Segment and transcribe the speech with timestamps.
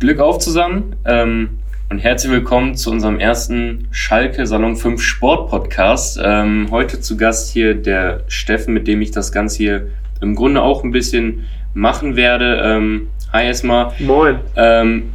[0.00, 1.58] Glück auf zusammen ähm,
[1.90, 6.20] und herzlich willkommen zu unserem ersten Schalke Salon 5 Sport Podcast.
[6.22, 9.88] Ähm, heute zu Gast hier der Steffen, mit dem ich das Ganze hier
[10.20, 12.62] im Grunde auch ein bisschen machen werde.
[12.62, 13.92] Ähm, hi erstmal.
[13.98, 14.38] Moin.
[14.54, 15.14] Ähm,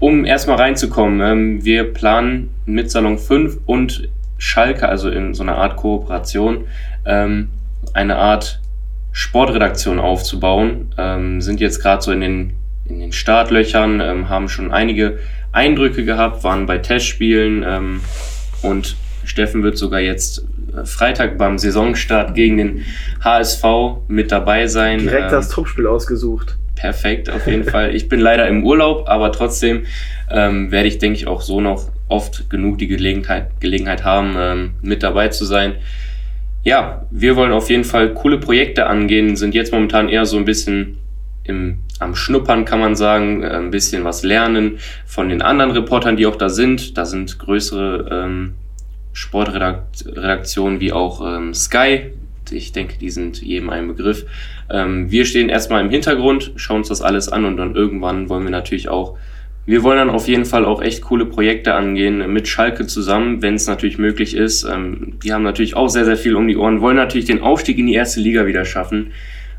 [0.00, 4.08] um erstmal reinzukommen, ähm, wir planen mit Salon 5 und
[4.38, 6.64] Schalke, also in so einer Art Kooperation,
[7.04, 7.50] ähm,
[7.92, 8.60] eine Art
[9.12, 10.92] Sportredaktion aufzubauen.
[11.38, 12.56] Sind jetzt gerade so in den
[12.88, 15.18] in den Startlöchern, ähm, haben schon einige
[15.52, 18.00] Eindrücke gehabt, waren bei Testspielen ähm,
[18.62, 20.44] und Steffen wird sogar jetzt
[20.74, 22.84] äh, Freitag beim Saisonstart gegen den
[23.22, 23.64] HSV
[24.08, 25.00] mit dabei sein.
[25.00, 26.56] Direkt ähm, das Truppspiel ausgesucht.
[26.74, 27.94] Perfekt, auf jeden Fall.
[27.94, 29.86] Ich bin leider im Urlaub, aber trotzdem
[30.30, 34.70] ähm, werde ich, denke ich, auch so noch oft genug die Gelegenheit, Gelegenheit haben, ähm,
[34.82, 35.76] mit dabei zu sein.
[36.62, 40.44] Ja, wir wollen auf jeden Fall coole Projekte angehen, sind jetzt momentan eher so ein
[40.44, 40.98] bisschen
[41.48, 46.16] im, am Schnuppern, kann man sagen, äh, ein bisschen was lernen von den anderen Reportern,
[46.16, 46.96] die auch da sind.
[46.96, 48.54] Da sind größere ähm,
[49.12, 52.12] Sportredaktionen wie auch ähm, Sky.
[52.50, 54.26] Ich denke, die sind jedem ein Begriff.
[54.70, 58.44] Ähm, wir stehen erstmal im Hintergrund, schauen uns das alles an und dann irgendwann wollen
[58.44, 59.16] wir natürlich auch,
[59.66, 63.54] wir wollen dann auf jeden Fall auch echt coole Projekte angehen mit Schalke zusammen, wenn
[63.54, 64.62] es natürlich möglich ist.
[64.62, 67.78] Ähm, die haben natürlich auch sehr, sehr viel um die Ohren, wollen natürlich den Aufstieg
[67.78, 69.12] in die erste Liga wieder schaffen.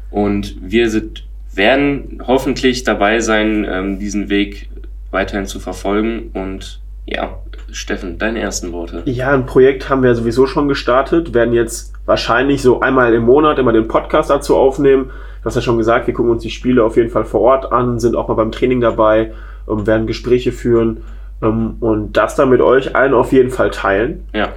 [0.09, 1.26] Und wir sind
[1.57, 4.69] werden hoffentlich dabei sein, ähm, diesen Weg
[5.11, 6.31] weiterhin zu verfolgen.
[6.33, 7.39] Und ja,
[7.71, 9.01] Steffen, deine ersten Worte.
[9.05, 13.59] Ja, ein Projekt haben wir sowieso schon gestartet, werden jetzt wahrscheinlich so einmal im Monat
[13.59, 15.11] immer den Podcast dazu aufnehmen.
[15.41, 17.71] Du hast ja schon gesagt, wir gucken uns die Spiele auf jeden Fall vor Ort
[17.71, 19.33] an, sind auch mal beim Training dabei,
[19.69, 21.03] ähm, werden Gespräche führen
[21.41, 24.23] ähm, und das dann mit euch allen auf jeden Fall teilen.
[24.33, 24.49] Ja.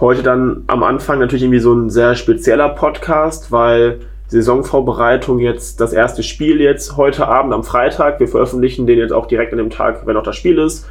[0.00, 4.00] Heute dann am Anfang natürlich irgendwie so ein sehr spezieller Podcast, weil
[4.32, 8.18] Saisonvorbereitung jetzt das erste Spiel jetzt heute Abend am Freitag.
[8.18, 10.88] Wir veröffentlichen den jetzt auch direkt an dem Tag, wenn auch das Spiel ist.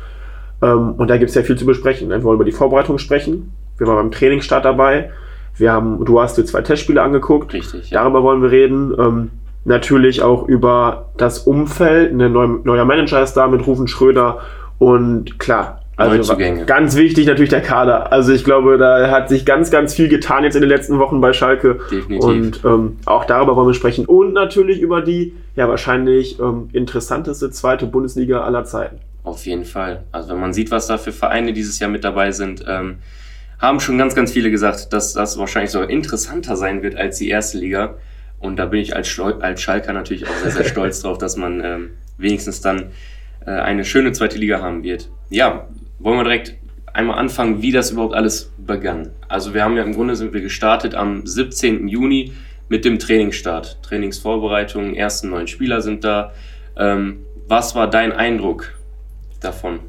[0.62, 2.10] Ähm, und da gibt es ja viel zu besprechen.
[2.10, 3.52] Wir wollen über die Vorbereitung sprechen.
[3.78, 5.12] Wir waren beim Trainingsstart dabei.
[5.58, 7.54] Wir haben, du hast dir zwei Testspiele angeguckt.
[7.54, 7.90] Richtig.
[7.90, 8.02] Ja.
[8.04, 8.94] Darüber wollen wir reden.
[8.98, 9.32] Ähm,
[9.66, 12.14] natürlich auch über das Umfeld.
[12.14, 14.40] Ein neuer Manager ist da mit Rufen Schröder.
[14.78, 16.36] Und klar, also
[16.66, 18.12] ganz wichtig natürlich der Kader.
[18.12, 21.22] Also ich glaube, da hat sich ganz, ganz viel getan jetzt in den letzten Wochen
[21.22, 21.80] bei Schalke.
[21.92, 22.24] Definitiv.
[22.24, 24.06] Und ähm, auch darüber wollen wir sprechen.
[24.06, 29.00] Und natürlich über die ja wahrscheinlich ähm, interessanteste zweite Bundesliga aller Zeiten.
[29.24, 30.04] Auf jeden Fall.
[30.12, 32.98] Also wenn man sieht, was da für Vereine dieses Jahr mit dabei sind, ähm,
[33.60, 37.30] haben schon ganz, ganz viele gesagt, dass das wahrscheinlich sogar interessanter sein wird als die
[37.30, 37.96] erste Liga.
[38.40, 41.38] Und da bin ich als, Stol als Schalker natürlich auch sehr, sehr stolz drauf, dass
[41.38, 42.92] man ähm, wenigstens dann
[43.46, 45.10] äh, eine schöne zweite Liga haben wird.
[45.30, 45.68] Ja,
[46.02, 46.58] wollen wir direkt
[46.94, 49.12] einmal anfangen, wie das überhaupt alles begann.
[49.28, 51.88] Also wir haben ja im Grunde sind wir gestartet am 17.
[51.88, 52.34] Juni
[52.70, 53.82] mit dem Trainingsstart.
[53.84, 56.34] Trainingsvorbereitung, ersten neun Spieler sind da.
[56.78, 58.74] Ähm, was war dein Eindruck
[59.40, 59.80] davon?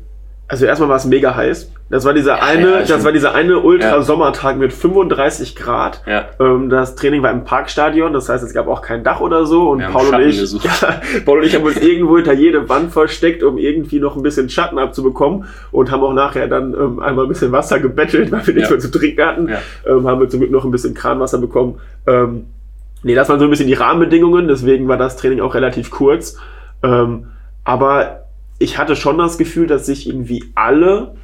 [0.53, 1.73] Also erstmal war es mega heiß.
[1.89, 6.03] Das war dieser Ja, eine, ja, das war dieser eine Ultrasommertag mit 35 Grad.
[6.05, 6.27] Ja.
[6.39, 9.71] Ähm, das Training war im Parkstadion, das heißt, es gab auch kein Dach oder so.
[9.71, 10.45] Und Paul und ich,
[11.25, 14.51] Paul und ich haben uns irgendwo hinter jede Wand versteckt, um irgendwie noch ein bisschen
[14.51, 18.53] Schatten abzubekommen und haben auch nachher dann ähm, einmal ein bisschen Wasser gebettelt, weil wir
[18.53, 19.49] nichts mehr zu trinken hatten.
[19.49, 19.59] Ja.
[19.87, 21.81] Ähm, haben wir zum Glück noch ein bisschen Kranwasser bekommen.
[22.07, 22.45] Ähm,
[23.03, 26.37] nee, das waren so ein bisschen die Rahmenbedingungen, deswegen war das Training auch relativ kurz.
[26.83, 27.29] Ähm,
[27.65, 28.22] aber
[28.63, 31.15] ich hatte schon das Gefühl, dass sich irgendwie alle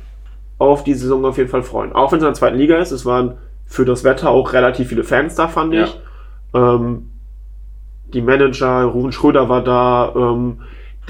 [0.59, 1.93] auf die Saison auf jeden Fall freuen.
[1.93, 3.35] Auch wenn es in der zweiten Liga ist, es waren
[3.67, 5.85] für das Wetter auch relativ viele Fans da, fand Ja.
[5.85, 6.01] ich.
[6.55, 7.11] Ähm,
[8.13, 10.61] die Manager, Ruben Schröder war da, ähm,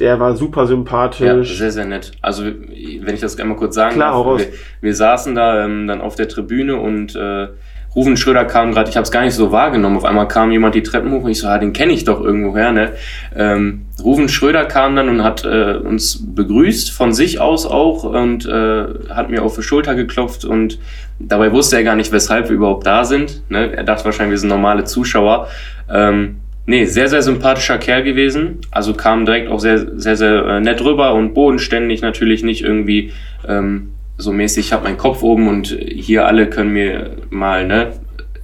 [0.00, 1.56] der war super Ja, sympathisch.
[1.58, 2.12] sehr, sehr nett.
[2.20, 4.46] Also, wenn ich das einmal kurz sagen Klar, darf, wir,
[4.80, 7.48] wir saßen da ähm, dann auf der Tribüne und äh,
[7.98, 10.76] Rufen Schröder kam gerade, ich habe es gar nicht so wahrgenommen, auf einmal kam jemand
[10.76, 12.92] die Treppen hoch und ich so, ah, den kenne ich doch irgendwoher, ne?
[13.34, 18.46] Ähm, Rufen Schröder kam dann und hat äh, uns begrüßt, von sich aus auch, und
[18.46, 20.78] äh, hat mir auf die Schulter geklopft und
[21.18, 23.42] dabei wusste er gar nicht, weshalb wir überhaupt da sind.
[23.50, 23.72] Ne?
[23.72, 25.48] Er dachte wahrscheinlich, wir sind normale Zuschauer.
[25.92, 26.36] Ähm,
[26.70, 28.58] Nee, sehr, sehr sympathischer Kerl gewesen.
[28.70, 33.10] Also kam direkt auch sehr, sehr, sehr äh, nett rüber und bodenständig natürlich nicht irgendwie
[33.48, 37.92] ähm, so mäßig, ich habe meinen Kopf oben und hier alle können mir mal, ne,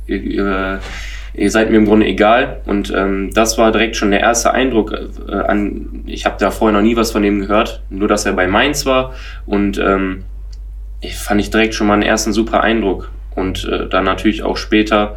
[0.07, 0.81] ihr,
[1.35, 2.61] ihr, seid mir im Grunde egal.
[2.65, 4.95] Und ähm, das war direkt schon der erste Eindruck
[5.29, 8.33] äh, an, ich habe da vorher noch nie was von dem gehört, nur dass er
[8.33, 9.15] bei Mainz war
[9.47, 10.25] und ähm,
[11.01, 13.11] ich fand ich direkt schon mal einen ersten super Eindruck.
[13.35, 15.17] Und äh, dann natürlich auch später,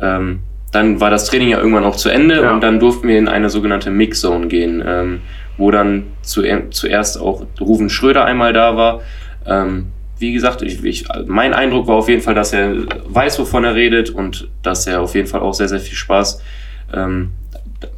[0.00, 0.40] ähm,
[0.72, 2.52] dann war das Training ja irgendwann auch zu Ende Ja.
[2.52, 5.20] und dann durften wir in eine sogenannte Mixzone gehen, ähm,
[5.58, 9.02] wo dann zu, zuerst auch Ruven Schröder einmal da war.
[9.46, 9.86] Ähm,
[10.18, 12.74] wie gesagt, ich, ich, mein Eindruck war auf jeden Fall, dass er
[13.06, 16.42] weiß, wovon er redet und dass er auf jeden Fall auch sehr, sehr viel Spaß
[16.92, 17.32] ähm,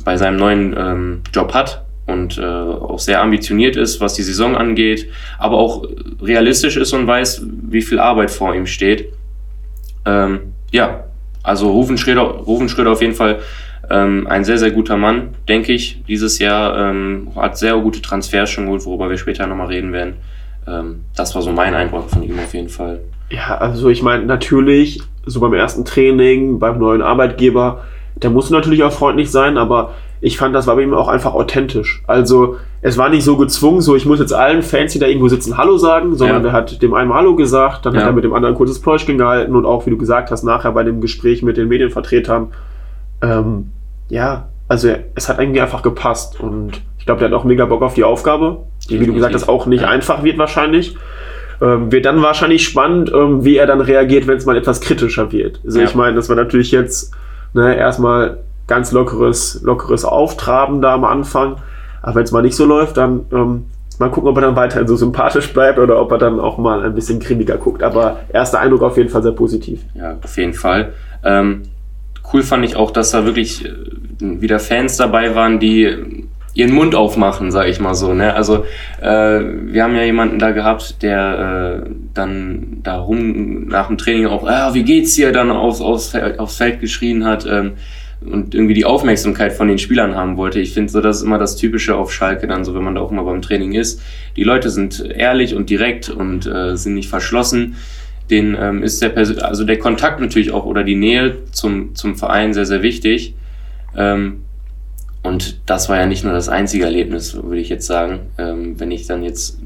[0.04, 1.84] bei seinem neuen ähm, Job hat.
[2.06, 5.08] und äh, auch sehr ambitioniert ist, was die Saison angeht,
[5.38, 5.84] aber auch
[6.20, 9.08] realistisch ist und weiß, wie viel Arbeit vor ihm steht.
[10.04, 11.04] Ähm, ja,
[11.42, 13.40] also Rufen Schröder, Rufen Schröder auf jeden Fall
[13.90, 16.02] ähm, ein sehr, sehr guter Mann, denke ich.
[16.06, 20.16] Dieses Jahr ähm, hat sehr gute Transfers schon geholt, worüber wir später nochmal reden werden.
[20.66, 23.00] Ähm, das war so mein Eindruck von ihm auf jeden Fall.
[23.30, 27.82] Ja, also ich meine, natürlich, so beim ersten Training, beim neuen Arbeitgeber,
[28.16, 31.34] der muss natürlich auch freundlich sein, aber ich fand, das war bei ihm auch einfach
[31.34, 32.02] authentisch.
[32.06, 35.28] Also es war nicht so gezwungen, so ich muss jetzt allen Fans, die da irgendwo
[35.28, 36.50] sitzen, Hallo sagen, sondern ja.
[36.50, 38.00] er hat dem einen Hallo gesagt, dann ja.
[38.00, 40.72] hat er mit dem anderen kurzes Pläuschchen gehalten und auch, wie du gesagt hast, nachher
[40.72, 42.52] bei dem Gespräch mit den Medienvertretern,
[43.22, 43.72] ähm,
[44.10, 47.82] ja, also es hat irgendwie einfach gepasst und ich glaube, der hat auch mega Bock
[47.82, 48.58] auf die Aufgabe,
[48.88, 49.88] die, wie du gesagt hast, auch nicht ja.
[49.88, 50.96] einfach wird wahrscheinlich.
[51.60, 55.30] Ähm, wird dann wahrscheinlich spannend, ähm, wie er dann reagiert, wenn es mal etwas kritischer
[55.30, 55.60] wird.
[55.64, 57.12] Also ich meine, das war natürlich jetzt
[57.54, 61.56] ne, erstmal ganz lockeres, lockeres Auftraben da am Anfang.
[62.02, 63.66] Aber wenn es mal nicht so läuft, dann ähm,
[63.98, 66.84] mal gucken, ob er dann weiterhin so sympathisch bleibt oder ob er dann auch mal
[66.84, 67.82] ein bisschen grimmiger guckt.
[67.82, 69.82] Aber erster Eindruck auf jeden Fall sehr positiv.
[69.94, 70.92] Ja, auf jeden Fall.
[71.22, 71.62] Ähm,
[72.32, 73.70] cool fand ich auch, dass da wirklich äh,
[74.18, 76.21] wieder Fans dabei waren, die
[76.54, 78.12] ihren Mund aufmachen, sag ich mal so.
[78.12, 78.34] Ne?
[78.34, 78.64] Also
[79.00, 84.26] äh, wir haben ja jemanden da gehabt, der äh, dann da rum nach dem Training
[84.26, 87.46] auch, ah, wie geht's dir, dann aufs, aufs, aufs Feld geschrien hat.
[87.46, 87.72] Ähm,
[88.24, 90.60] und irgendwie die Aufmerksamkeit von den Spielern haben wollte.
[90.60, 93.00] Ich finde so, das ist immer das Typische auf Schalke dann so, wenn man da
[93.00, 94.00] auch mal beim Training ist.
[94.36, 97.76] Die Leute sind ehrlich und direkt und äh, sind nicht verschlossen.
[98.30, 102.14] Den ähm, ist der Persön also der Kontakt natürlich auch oder die Nähe zum, zum
[102.14, 103.34] Verein sehr, sehr wichtig.
[103.96, 104.44] Ähm,
[105.22, 108.20] und das war ja nicht nur das einzige Erlebnis, würde ich jetzt sagen.
[108.38, 109.58] Ähm, wenn ich dann jetzt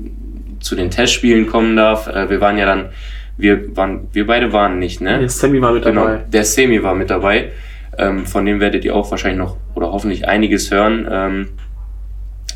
[0.60, 2.90] zu den Testspielen kommen darf, äh, wir waren ja dann,
[3.38, 5.18] wir waren, wir beide waren nicht, ne?
[5.18, 6.24] Der Semi war mit genau, dabei.
[6.28, 7.52] Der Semi war mit dabei.
[7.98, 11.08] Ähm, von dem werdet ihr auch wahrscheinlich noch oder hoffentlich einiges hören.
[11.10, 11.48] Ähm,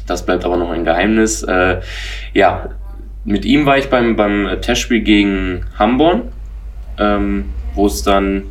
[0.07, 1.43] das bleibt aber noch ein Geheimnis.
[1.43, 1.81] Äh,
[2.35, 2.71] ja,
[3.25, 6.25] mit ihm war ich beim, beim Testspiel gegen Hamburg,
[6.99, 8.43] ähm, wo es dann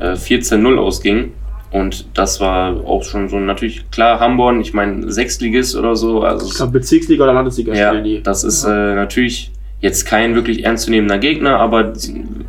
[0.00, 1.32] äh, 14-0 ausging.
[1.70, 6.22] Und das war auch schon so natürlich klar, Hamburg, ich meine Sechstligist oder so.
[6.22, 8.22] Also ich glaube Bezirksliga oder Landesliga ja, die.
[8.22, 11.92] Das ist äh, natürlich jetzt kein wirklich ernstzunehmender Gegner, aber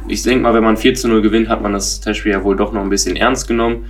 [0.08, 2.56] ich denke mal, wenn man 4 zu 0 gewinnt, hat man das Testspiel ja wohl
[2.56, 3.86] doch noch ein bisschen ernst genommen.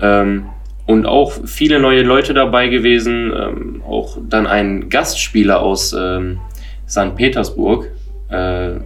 [0.00, 0.46] Ähm,
[0.86, 6.38] und auch viele neue Leute dabei gewesen, ähm, auch dann ein Gastspieler aus ähm,
[6.88, 7.14] St.
[7.14, 7.90] Petersburg,
[8.30, 8.76] äh,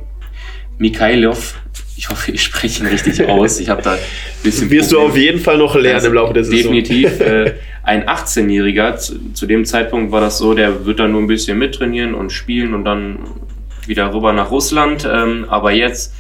[0.79, 1.62] Mikhailov.
[2.03, 3.61] Ich hoffe, ich spreche ihn richtig aus.
[3.61, 3.99] Ich habe da ein
[4.43, 4.69] bisschen.
[4.71, 5.07] Wirst Problem.
[5.07, 6.73] du auf jeden Fall noch lernen also im Laufe der Saison.
[6.73, 7.21] Definitiv.
[7.21, 7.55] Äh,
[7.85, 11.59] ein 18-Jähriger, zu, zu, dem Zeitpunkt war das so, der wird dann nur ein bisschen
[11.59, 13.21] mittrainieren und spielen und dann
[13.87, 15.09] wieder rüber nach Russland.
[15.09, 16.13] Ähm, aber jetzt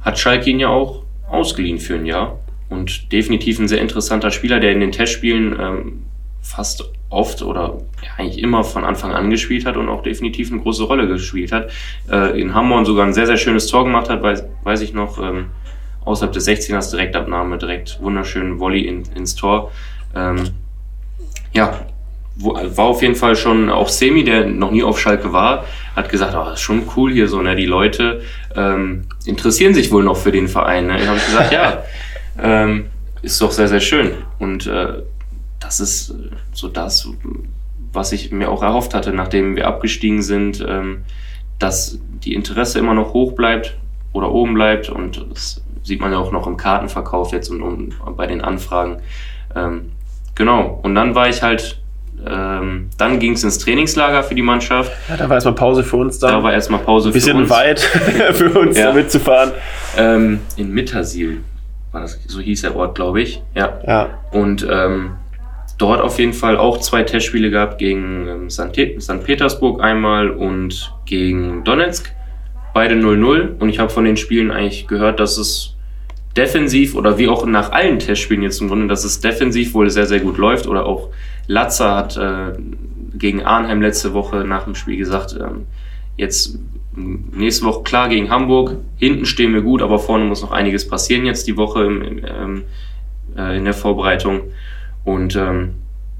[0.00, 2.40] hat Schalke ihn ja auch ausgeliehen für ein Jahr.
[2.70, 6.02] Und definitiv ein sehr interessanter Spieler, der in den Testspielen ähm,
[6.42, 7.78] fast oft oder
[8.16, 11.70] eigentlich immer von Anfang an gespielt hat und auch definitiv eine große Rolle gespielt hat.
[12.10, 15.18] Äh, in Hamburg sogar ein sehr, sehr schönes Tor gemacht hat, weiß, weiß ich noch,
[15.18, 15.46] ähm,
[16.04, 19.70] außerhalb des 16ers Direktabnahme, direkt wunderschönen Volley in, ins Tor.
[20.14, 20.50] Ähm,
[21.52, 21.86] ja,
[22.36, 25.64] war auf jeden Fall schon auch Semi, der noch nie auf Schalke war,
[25.96, 27.56] hat gesagt, oh, das ist schon cool hier so, ne?
[27.56, 28.22] Die Leute
[28.54, 30.86] ähm, interessieren sich wohl noch für den Verein.
[30.86, 31.00] Ne?
[31.00, 31.82] Ich habe gesagt, ja,
[32.40, 32.86] ähm,
[33.22, 34.12] ist doch sehr, sehr schön.
[34.38, 35.02] Und äh,
[35.60, 36.14] das ist
[36.52, 37.08] so das,
[37.92, 41.04] was ich mir auch erhofft hatte, nachdem wir abgestiegen sind, ähm,
[41.58, 43.76] dass die Interesse immer noch hoch bleibt
[44.12, 44.88] oder oben bleibt.
[44.88, 49.00] Und das sieht man ja auch noch im Kartenverkauf jetzt und, und bei den Anfragen.
[49.54, 49.92] Ähm,
[50.34, 50.78] genau.
[50.82, 51.80] Und dann war ich halt
[52.26, 54.92] ähm, dann ging es ins Trainingslager für die Mannschaft.
[55.08, 56.32] Ja, da war erstmal Pause für uns da.
[56.32, 57.24] Da war erstmal Pause für uns.
[57.24, 57.80] Bisschen weit
[58.32, 58.86] für uns ja.
[58.86, 59.52] da mitzufahren.
[59.96, 61.42] Ähm, in Mittersil
[61.92, 63.42] war das, so hieß der Ort, glaube ich.
[63.54, 63.80] Ja.
[63.86, 64.08] ja.
[64.32, 65.12] Und ähm,
[65.78, 68.72] dort auf jeden Fall auch zwei Testspiele gehabt gegen ähm, St.
[69.24, 72.12] Petersburg einmal und gegen Donetsk.
[72.74, 73.58] Beide 0-0.
[73.58, 75.74] Und ich habe von den Spielen eigentlich gehört, dass es
[76.36, 80.06] defensiv oder wie auch nach allen Testspielen jetzt im Grunde, dass es defensiv wohl sehr,
[80.06, 81.08] sehr gut läuft oder auch
[81.46, 82.52] Latzer hat äh,
[83.14, 85.66] gegen Arnheim letzte Woche nach dem Spiel gesagt, ähm,
[86.16, 86.58] jetzt
[86.94, 91.24] nächste Woche klar gegen Hamburg, hinten stehen wir gut, aber vorne muss noch einiges passieren
[91.24, 92.62] jetzt die Woche im, im, ähm,
[93.36, 94.42] äh, in der Vorbereitung.
[95.04, 95.74] Und ähm,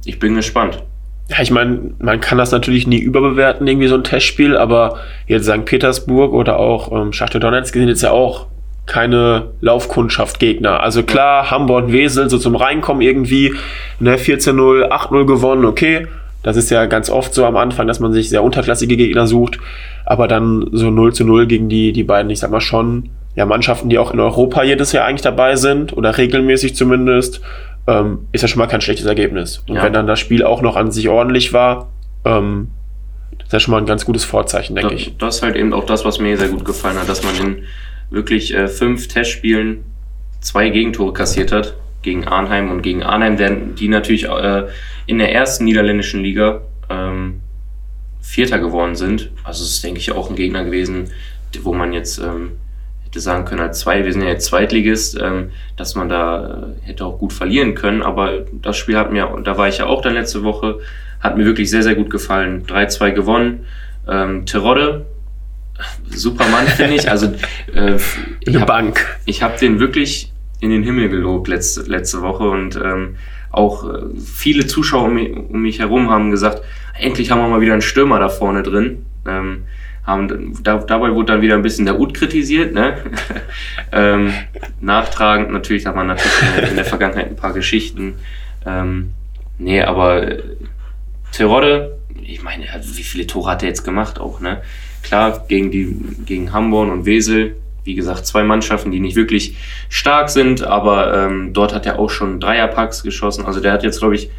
[0.05, 0.83] ich bin gespannt.
[1.29, 5.45] Ja, ich meine, man kann das natürlich nie überbewerten, irgendwie so ein Testspiel, aber jetzt
[5.45, 5.67] St.
[5.67, 8.47] Petersburg oder auch ähm, Schachtel Donetsk sind jetzt ja auch
[8.87, 10.83] keine Laufkundschaft-Gegner.
[10.83, 13.55] Also klar, Hamburg, Wesel, so zum Reinkommen irgendwie,
[14.01, 16.07] ne, 14-0, 8-0 gewonnen, okay.
[16.43, 19.59] Das ist ja ganz oft so am Anfang, dass man sich sehr unterklassige Gegner sucht.
[20.07, 23.45] Aber dann so 0 zu 0 gegen die, die beiden, ich sag mal schon, ja,
[23.45, 27.43] Mannschaften, die auch in Europa jedes Jahr eigentlich dabei sind oder regelmäßig zumindest,
[27.89, 29.65] ähm, ist ja schon mal kein schlechtes Ergebnis.
[29.67, 29.83] Und ja.
[29.83, 31.91] wenn dann das Spiel auch noch an sich ordentlich war,
[32.25, 32.69] ähm,
[33.39, 35.17] das ist ja schon mal ein ganz gutes Vorzeichen, denke ich.
[35.17, 37.63] Das ist halt eben auch das, was mir sehr gut gefallen hat, dass man in
[38.11, 39.85] wirklich äh, fünf Testspielen
[40.41, 44.67] zwei Gegentore kassiert hat gegen Arnheim und gegen Arnheim, werden die natürlich äh,
[45.07, 47.41] in der ersten niederländischen Liga ähm,
[48.21, 49.31] Vierter geworden sind.
[49.45, 51.11] Also es ist, denke ich, auch ein Gegner gewesen,
[51.63, 52.53] wo man jetzt ähm,
[53.19, 56.87] hätte sagen können, als zwei, wir sind ja jetzt Zweitligist, ähm, dass man da äh,
[56.87, 58.03] hätte auch gut verlieren können.
[58.03, 60.79] Aber das Spiel hat mir, und da war ich ja auch dann letzte Woche,
[61.21, 62.65] hat mir wirklich sehr, sehr gut gefallen.
[62.67, 63.67] 3-2 gewonnen.
[64.09, 65.07] Ähm, Terodde,
[66.11, 67.11] super Mann, finde ich.
[67.11, 67.27] Also
[67.75, 67.97] äh,
[68.41, 69.19] ich Eine hab, Bank.
[69.27, 73.17] ich habe den wirklich in den Himmel gelobt letzte, letzte Woche und ähm,
[73.51, 76.63] auch äh, viele Zuschauer um mich, um mich herum haben gesagt,
[76.99, 79.07] endlich haben wir mal wieder einen Stürmer da vorne drin.
[79.27, 79.65] Ähm,
[80.09, 82.73] haben, da, dabei wurde dann wieder ein bisschen der Ut kritisiert.
[82.73, 82.97] Ne?
[83.93, 84.33] ähm,
[84.81, 88.15] nachtragend natürlich hat man natürlich in der, in der Vergangenheit ein paar Geschichten.
[88.67, 89.13] Ähm,
[89.59, 90.43] nee, aber äh,
[91.33, 94.63] Terodde, ich meine, wie viele Tore hat er jetzt gemacht auch, ne?
[95.03, 99.57] Klar, gegen die, gegen Hamburg und Wesel, wie gesagt, zwei Mannschaften, die nicht wirklich
[99.89, 103.45] stark sind, aber ähm, dort hat er auch schon Dreierpacks geschossen.
[103.45, 104.31] Also der hat jetzt, glaube ich,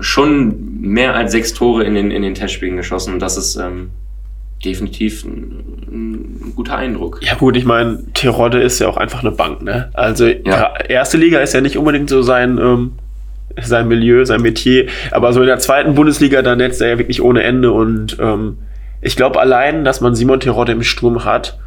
[0.00, 3.14] schon mehr als sechs Tore in den, in den Testspielen geschossen.
[3.14, 3.90] Und das ist ähm,
[4.64, 7.20] definitiv ein, ein, guter Eindruck.
[7.22, 9.90] Ja gut, ich meine, Terodde ist ja auch einfach eine Bank, ne?
[9.94, 10.74] Also ja.
[10.88, 12.92] erste Liga ist ja nicht unbedingt so sein, ähm,
[13.60, 17.22] sein Milieu, sein Metier, aber so in der zweiten Bundesliga, da netzt er ja wirklich
[17.22, 18.58] ohne Ende und ähm,
[19.00, 21.58] ich glaube allein, dass man Simon Terodde im Sturm hat,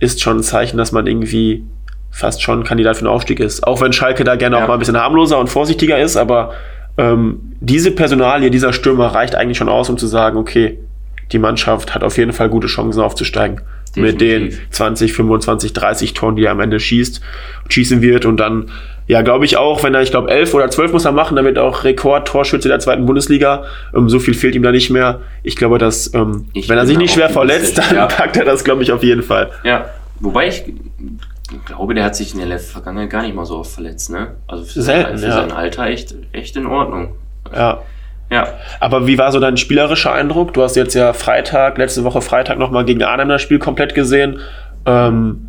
[0.00, 1.64] ist schon ein Zeichen, dass man irgendwie
[2.10, 3.64] fast schon Kandidat für den Aufstieg ist.
[3.64, 4.64] Auch wenn Schalke da gerne ja.
[4.64, 6.52] auch mal ein bisschen harmloser und vorsichtiger ist, aber
[6.98, 10.80] ähm, diese Personalie, dieser Stürmer reicht eigentlich schon aus, um zu sagen, okay,
[11.32, 13.60] die Mannschaft hat auf jeden Fall gute Chancen aufzusteigen.
[13.96, 14.12] Definitiv.
[14.12, 14.20] Mit
[14.52, 17.20] den 20, 25, 30 Toren, die er am Ende schießt,
[17.68, 18.70] schießen wird und dann,
[19.08, 21.44] ja, glaube ich auch, wenn er, ich glaube, 11 oder 12 muss er machen, dann
[21.44, 23.64] wird auch Rekordtorschütze der zweiten Bundesliga.
[23.92, 25.22] Ähm, so viel fehlt ihm da nicht mehr.
[25.42, 28.06] Ich glaube, dass, ähm, wenn er sich nicht schwer verletzt, dann ja.
[28.06, 29.50] packt er das, glaube ich, auf jeden Fall.
[29.64, 30.64] Ja, wobei ich
[31.64, 34.36] glaube, der hat sich in der Vergangenheit gar nicht mal so oft verletzt, ne?
[34.46, 35.32] Also für, Selten, sein, für ja.
[35.32, 37.14] sein Alter echt, echt in Ordnung.
[37.52, 37.82] Ja.
[38.30, 38.48] Ja.
[38.78, 40.54] Aber wie war so dein spielerischer Eindruck?
[40.54, 44.38] Du hast jetzt ja Freitag, letzte Woche Freitag nochmal gegen Arnhem das Spiel komplett gesehen.
[44.86, 45.48] Ähm,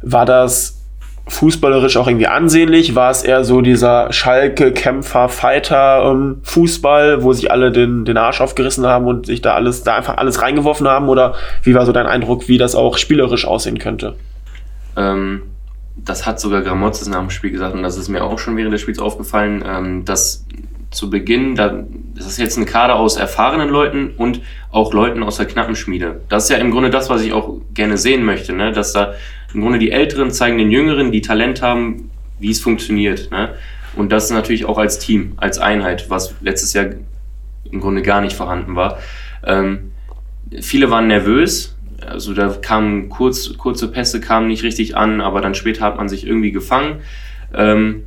[0.00, 0.82] war das
[1.28, 2.94] fußballerisch auch irgendwie ansehnlich?
[2.94, 8.16] War es eher so dieser Schalke, Kämpfer, Fighter ähm, Fußball, wo sich alle den, den
[8.16, 11.08] Arsch aufgerissen haben und sich da alles, da einfach alles reingeworfen haben?
[11.08, 14.16] Oder wie war so dein Eindruck, wie das auch spielerisch aussehen könnte?
[14.96, 15.42] Ähm,
[15.96, 18.72] das hat sogar Gramozis nach dem Spiel gesagt und das ist mir auch schon während
[18.72, 20.46] des Spiels aufgefallen, ähm, dass
[20.92, 21.84] zu Beginn, da,
[22.14, 26.20] das ist jetzt ein Kader aus erfahrenen Leuten und auch Leuten aus der Knappenschmiede.
[26.28, 28.72] Das ist ja im Grunde das, was ich auch gerne sehen möchte, ne?
[28.72, 29.14] dass da
[29.54, 33.30] im Grunde die Älteren zeigen den Jüngeren, die Talent haben, wie es funktioniert.
[33.30, 33.54] Ne?
[33.96, 36.86] Und das natürlich auch als Team, als Einheit, was letztes Jahr
[37.70, 38.98] im Grunde gar nicht vorhanden war.
[39.44, 39.92] Ähm,
[40.60, 45.54] viele waren nervös, also da kamen kurz, kurze Pässe kamen nicht richtig an, aber dann
[45.54, 47.00] später hat man sich irgendwie gefangen.
[47.54, 48.04] Ähm,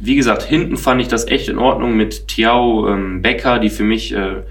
[0.00, 3.84] wie gesagt, hinten fand ich das echt in Ordnung mit Tiao ähm, Becker, die für
[3.84, 4.42] mich äh,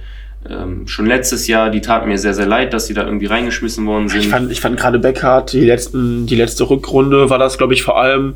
[0.50, 3.86] ähm, schon letztes Jahr, die taten mir sehr, sehr leid, dass sie da irgendwie reingeschmissen
[3.86, 4.22] worden sind.
[4.22, 7.84] Ich fand, ich fand gerade Becker, die, letzten, die letzte Rückrunde war das, glaube ich,
[7.84, 8.36] vor allem,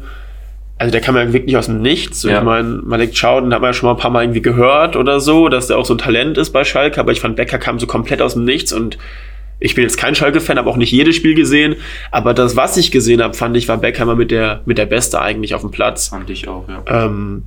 [0.78, 2.24] also der kam ja wirklich aus dem Nichts.
[2.24, 2.38] Ja.
[2.38, 4.96] Ich meine, Malik Chow, den hat man ja schon mal ein paar Mal irgendwie gehört
[4.96, 7.58] oder so, dass der auch so ein Talent ist bei Schalke, aber ich fand, Becker
[7.58, 8.98] kam so komplett aus dem Nichts und
[9.60, 11.76] ich bin jetzt kein Schalke-Fan, habe auch nicht jedes Spiel gesehen,
[12.12, 15.22] aber das, was ich gesehen habe, fand ich, war Beckheimer mit der, mit der Beste
[15.22, 16.10] eigentlich auf dem Platz.
[16.10, 16.84] Fand ich auch, ja.
[17.06, 17.44] Ähm,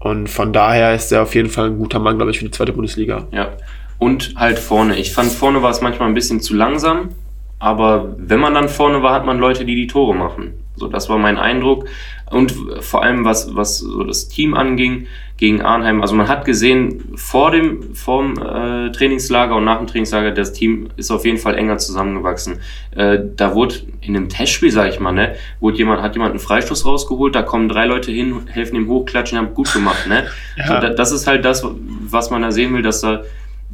[0.00, 2.50] und von daher ist er auf jeden Fall ein guter Mann, glaube ich, für die
[2.50, 3.26] zweite Bundesliga.
[3.30, 3.52] Ja.
[3.98, 4.96] Und halt vorne.
[4.96, 7.10] Ich fand, vorne war es manchmal ein bisschen zu langsam,
[7.58, 10.54] aber wenn man dann vorne war, hat man Leute, die die Tore machen.
[10.76, 11.86] So, das war mein Eindruck.
[12.30, 15.06] Und vor allem, was, was so das Team anging,
[15.36, 16.00] gegen Arnheim.
[16.00, 20.90] Also man hat gesehen, vor dem vorm, äh, Trainingslager und nach dem Trainingslager, das Team
[20.96, 22.60] ist auf jeden Fall enger zusammengewachsen.
[22.92, 26.38] Äh, da wurde in einem Testspiel, sag ich mal, ne, wurde jemand, hat jemand einen
[26.38, 30.24] Freistoß rausgeholt, da kommen drei Leute hin, helfen ihm hochklatschen, haben gut gemacht, ne?
[30.56, 30.66] Ja.
[30.66, 31.66] So, da, das ist halt das,
[32.08, 33.22] was man da sehen will, dass da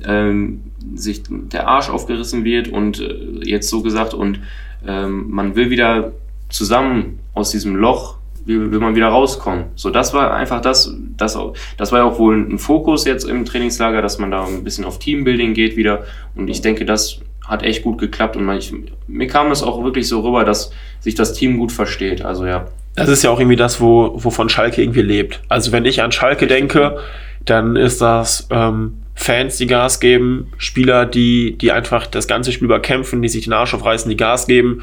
[0.03, 0.63] ähm,
[0.95, 4.41] sich der Arsch aufgerissen wird und äh, jetzt so gesagt und
[4.87, 6.13] ähm, man will wieder
[6.49, 9.67] zusammen aus diesem Loch wie will man wieder rauskommen.
[9.75, 11.39] So, das war einfach das, das,
[11.77, 14.85] das war ja auch wohl ein Fokus jetzt im Trainingslager, dass man da ein bisschen
[14.85, 16.05] auf Teambuilding geht wieder.
[16.35, 18.73] Und ich denke, das hat echt gut geklappt und ich,
[19.09, 22.23] mir kam es auch wirklich so rüber, dass sich das Team gut versteht.
[22.23, 22.67] Also ja.
[22.95, 25.41] Das ist ja auch irgendwie das, wo, wovon Schalke irgendwie lebt.
[25.49, 26.99] Also wenn ich an Schalke denke,
[27.45, 32.67] dann ist das ähm, Fans, die Gas geben, Spieler, die, die einfach das ganze Spiel
[32.67, 34.83] überkämpfen, die sich den Arsch aufreißen, die Gas geben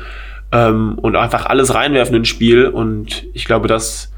[0.51, 2.67] ähm, und einfach alles reinwerfen ins Spiel.
[2.67, 4.11] Und ich glaube, das,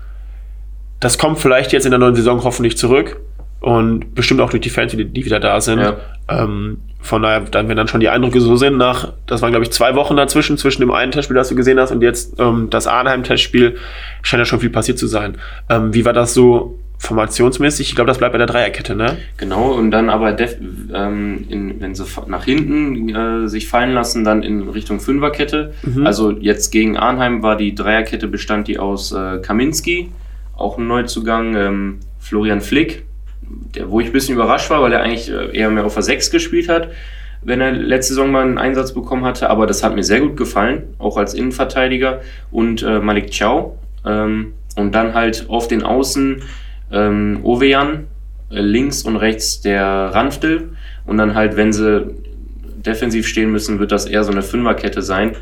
[0.99, 3.17] das kommt vielleicht jetzt in der neuen Saison hoffentlich zurück.
[3.61, 5.79] und bestimmt auch durch die Fans, die, die wieder da sind.
[5.79, 5.97] Ja.
[6.29, 9.63] Ähm, von daher, dann, wenn dann schon die Eindrücke so sind, nach, das waren glaube
[9.63, 12.69] ich zwei Wochen dazwischen, zwischen dem einen Testspiel, das du gesehen hast, und jetzt ähm,
[12.69, 13.77] das Arnheim-Testspiel,
[14.21, 15.37] scheint ja schon viel passiert zu sein.
[15.69, 17.89] Ähm, wie war das so formationsmäßig?
[17.89, 19.17] Ich glaube, das bleibt bei der Dreierkette, ne?
[19.37, 20.37] Genau, und dann aber,
[20.93, 25.73] ähm, in, wenn sie nach hinten äh, sich fallen lassen, dann in Richtung Fünferkette.
[25.81, 26.05] Mhm.
[26.05, 30.11] Also jetzt gegen Arnheim war die Dreierkette bestand die aus äh, Kaminski,
[30.55, 33.05] auch ein Neuzugang, ähm, Florian Flick,
[33.75, 36.03] der, wo ich ein bisschen überrascht war, weil er eigentlich äh, eher mehr auf der
[36.03, 36.89] 6 gespielt hat,
[37.41, 39.49] wenn er letzte Saison mal einen Einsatz bekommen hatte.
[39.49, 42.21] Aber das hat mir sehr gut gefallen, auch als Innenverteidiger.
[42.51, 43.77] Und äh, Malik Chow.
[44.05, 46.43] Ähm, und dann halt auf den Außen
[46.91, 48.07] ähm, Ovejan,
[48.51, 50.69] äh, links und rechts der Ranftel.
[51.05, 52.07] Und dann halt, wenn sie
[52.85, 55.35] defensiv stehen müssen, wird das eher so eine Fünferkette sein.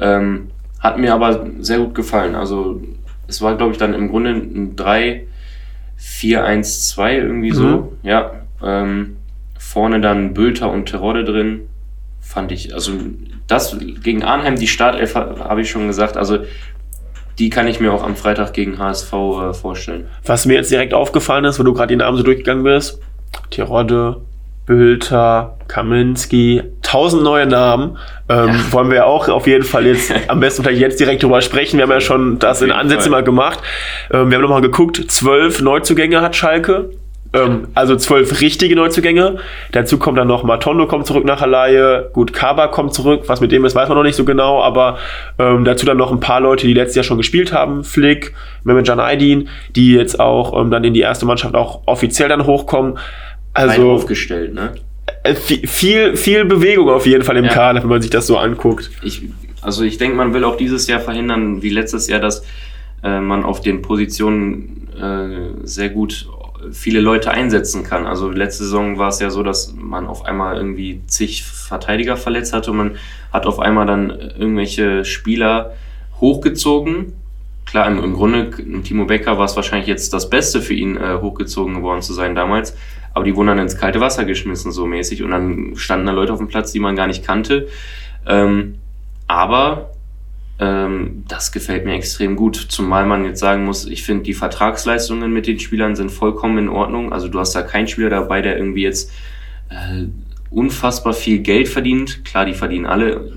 [0.00, 2.34] Ähm, hat mir aber sehr gut gefallen.
[2.34, 2.80] Also
[3.28, 5.26] es war, glaube ich, dann im Grunde ein 3
[6.00, 7.64] 4-1-2 irgendwie so.
[7.64, 7.88] Mhm.
[8.02, 8.32] Ja.
[8.62, 9.16] Ähm,
[9.58, 11.62] vorne dann Bülter und Terodde drin.
[12.20, 12.92] Fand ich, also
[13.46, 16.16] das gegen Arnheim, die Startelf habe ich schon gesagt.
[16.16, 16.44] Also
[17.40, 20.08] die kann ich mir auch am Freitag gegen HSV äh, vorstellen.
[20.26, 23.00] Was mir jetzt direkt aufgefallen ist, wo du gerade die Namen so durchgegangen bist,
[23.50, 24.20] Terodde,
[24.66, 27.96] Bülter, Kaminski, tausend neue Namen.
[28.28, 28.54] Ähm, ja.
[28.72, 31.78] Wollen wir auch auf jeden Fall jetzt am besten vielleicht jetzt direkt drüber sprechen.
[31.78, 33.58] Wir haben ja schon das in Ansätzen mal gemacht.
[34.12, 36.90] Ähm, wir haben nochmal geguckt, zwölf Neuzugänge hat Schalke.
[37.32, 39.38] Ähm, also zwölf richtige Neuzugänge.
[39.72, 42.08] Dazu kommt dann noch Matondo kommt zurück nach Hallaye.
[42.12, 43.22] Gut, Kaba kommt zurück.
[43.26, 44.62] Was mit dem ist, weiß man noch nicht so genau.
[44.62, 44.98] Aber
[45.38, 47.84] ähm, dazu dann noch ein paar Leute, die letztes Jahr schon gespielt haben.
[47.84, 48.34] Flick,
[48.64, 52.46] Mehmet Can Aydin, die jetzt auch ähm, dann in die erste Mannschaft auch offiziell dann
[52.46, 52.98] hochkommen.
[53.52, 54.74] Also aufgestellt, ne?
[55.22, 57.50] Äh, viel, viel Bewegung auf jeden Fall im ja.
[57.52, 58.90] Kader, wenn man sich das so anguckt.
[59.02, 59.22] Ich,
[59.60, 62.44] also ich denke, man will auch dieses Jahr verhindern, wie letztes Jahr, dass
[63.02, 66.26] äh, man auf den Positionen äh, sehr gut
[66.72, 68.06] viele Leute einsetzen kann.
[68.06, 72.52] Also letzte Saison war es ja so, dass man auf einmal irgendwie zig Verteidiger verletzt
[72.52, 72.96] hatte und man
[73.32, 75.74] hat auf einmal dann irgendwelche Spieler
[76.20, 77.12] hochgezogen.
[77.66, 78.50] Klar, im, im Grunde,
[78.82, 82.34] Timo Becker war es wahrscheinlich jetzt das Beste für ihn, äh, hochgezogen geworden zu sein
[82.34, 82.74] damals
[83.12, 85.22] aber die wurden dann ins kalte Wasser geschmissen, so mäßig.
[85.22, 87.68] Und dann standen da Leute auf dem Platz, die man gar nicht kannte.
[88.26, 88.76] Ähm,
[89.26, 89.89] aber
[90.60, 92.56] ähm, das gefällt mir extrem gut.
[92.68, 96.68] Zumal man jetzt sagen muss, ich finde, die Vertragsleistungen mit den Spielern sind vollkommen in
[96.68, 97.12] Ordnung.
[97.12, 99.10] Also du hast da keinen Spieler dabei, der irgendwie jetzt
[99.70, 100.04] äh,
[100.50, 102.26] unfassbar viel Geld verdient.
[102.26, 103.32] Klar, die verdienen alle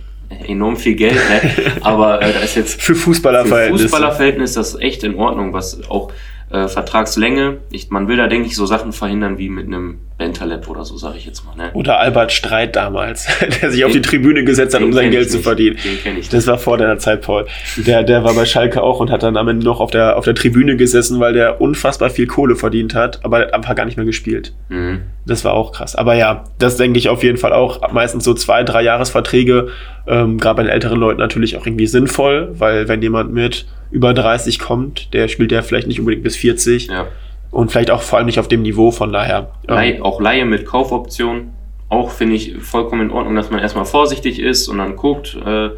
[0.47, 1.51] enorm viel Geld, ne?
[1.81, 3.83] aber äh, da ist jetzt für Fußballerverhältnisse.
[3.83, 6.11] Für Fußballerverhältnis ist das echt in Ordnung, was auch
[6.49, 7.57] äh, Vertragslänge.
[7.71, 10.95] Ich, man will da, denke ich, so Sachen verhindern wie mit einem Bentaleb oder so,
[10.97, 11.55] sage ich jetzt mal.
[11.55, 11.71] Ne?
[11.73, 13.27] Oder Albert Streit damals,
[13.61, 15.77] der sich den, auf die Tribüne gesetzt hat, um sein Geld zu verdienen.
[15.83, 16.29] Den kenne ich.
[16.29, 17.45] Das war vor deiner Zeit, Paul.
[17.77, 20.25] Der, der war bei Schalke auch und hat dann am Ende noch auf der, auf
[20.25, 23.97] der Tribüne gesessen, weil der unfassbar viel Kohle verdient hat, aber hat einfach gar nicht
[23.97, 24.53] mehr gespielt.
[24.69, 25.01] Mhm.
[25.25, 25.95] Das war auch krass.
[25.95, 27.91] Aber ja, das denke ich auf jeden Fall auch.
[27.91, 29.69] Meistens so zwei, drei Jahresverträge,
[30.07, 34.13] ähm, gerade bei den älteren Leuten natürlich auch irgendwie sinnvoll, weil wenn jemand mit über
[34.13, 36.87] 30 kommt, der spielt ja vielleicht nicht unbedingt bis 40.
[36.87, 37.07] Ja.
[37.51, 39.51] Und vielleicht auch vor allem nicht auf dem Niveau, von daher.
[39.67, 41.53] Ähm, Leih, auch Laie mit Kaufoption.
[41.87, 45.69] Auch finde ich vollkommen in Ordnung, dass man erstmal vorsichtig ist und dann guckt, äh,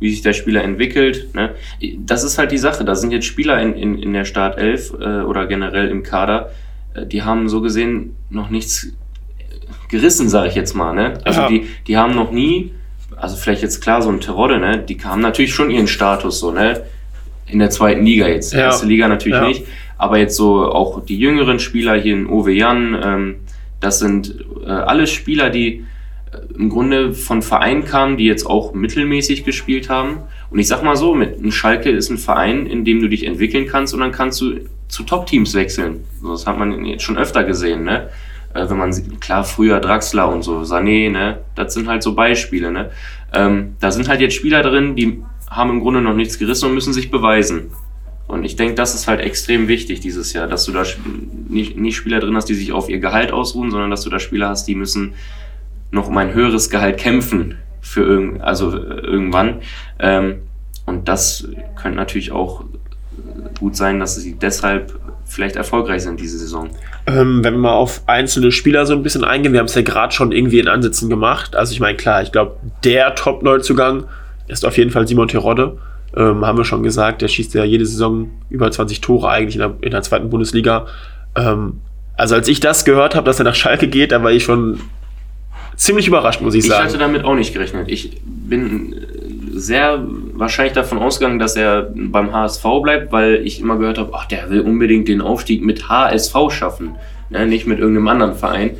[0.00, 1.32] wie sich der Spieler entwickelt.
[1.34, 1.54] Ne?
[1.98, 2.84] Das ist halt die Sache.
[2.84, 6.50] Da sind jetzt Spieler in, in, in der Startelf äh, oder generell im Kader,
[6.94, 8.88] äh, die haben so gesehen noch nichts
[9.88, 10.92] gerissen, sage ich jetzt mal.
[10.92, 11.18] Ne?
[11.24, 11.48] Also ja.
[11.48, 12.72] die, die haben noch nie,
[13.16, 14.78] also vielleicht jetzt klar so ein Terodde, ne?
[14.78, 16.82] die haben natürlich schon ihren Status so, ne?
[17.50, 18.52] In der zweiten Liga jetzt.
[18.52, 18.60] Ja.
[18.60, 19.46] Erste Liga natürlich ja.
[19.46, 19.64] nicht.
[19.98, 23.34] Aber jetzt so auch die jüngeren Spieler hier in Ove Jan, ähm,
[23.80, 24.34] das sind
[24.64, 25.84] äh, alles Spieler, die
[26.32, 30.22] äh, im Grunde von Vereinen kamen, die jetzt auch mittelmäßig gespielt haben.
[30.50, 33.26] Und ich sag mal so, mit einem Schalke ist ein Verein, in dem du dich
[33.26, 36.04] entwickeln kannst und dann kannst du zu Top-Teams wechseln.
[36.22, 38.08] Das hat man jetzt schon öfter gesehen, ne?
[38.54, 41.40] Äh, wenn man sieht, klar, früher Draxler und so, Sané, ne?
[41.54, 42.90] Das sind halt so Beispiele, ne?
[43.32, 46.74] Ähm, da sind halt jetzt Spieler drin, die haben im Grunde noch nichts gerissen und
[46.74, 47.72] müssen sich beweisen.
[48.28, 50.84] Und ich denke, das ist halt extrem wichtig dieses Jahr, dass du da
[51.48, 54.20] nicht, nicht Spieler drin hast, die sich auf ihr Gehalt ausruhen, sondern dass du da
[54.20, 55.14] Spieler hast, die müssen
[55.90, 59.62] noch um ein höheres Gehalt kämpfen für irgend, also irgendwann.
[59.98, 60.42] Ähm,
[60.86, 62.64] und das könnte natürlich auch
[63.58, 66.70] gut sein, dass sie deshalb vielleicht erfolgreich sind diese Saison.
[67.06, 69.82] Ähm, wenn wir mal auf einzelne Spieler so ein bisschen eingehen, wir haben es ja
[69.82, 71.56] gerade schon irgendwie in Ansätzen gemacht.
[71.56, 74.04] Also ich meine, klar, ich glaube, der Top-Neuzugang
[74.50, 75.78] ist auf jeden Fall Simon Terodde.
[76.16, 79.60] Ähm, haben wir schon gesagt, der schießt ja jede Saison über 20 Tore eigentlich in
[79.60, 80.86] der, in der zweiten Bundesliga.
[81.36, 81.80] Ähm,
[82.16, 84.80] also als ich das gehört habe, dass er nach Schalke geht, da war ich schon
[85.76, 86.86] ziemlich überrascht, muss ich, sagen.
[86.86, 87.88] Ich hatte damit auch nicht gerechnet.
[87.88, 88.94] Ich bin
[89.54, 94.26] sehr wahrscheinlich davon ausgegangen, dass er beim HSV bleibt, weil ich immer gehört habe, ach,
[94.26, 96.96] der will unbedingt den Aufstieg mit HSV schaffen.
[97.30, 97.46] ne?
[97.46, 98.72] nicht mit irgendeinem anderen Verein.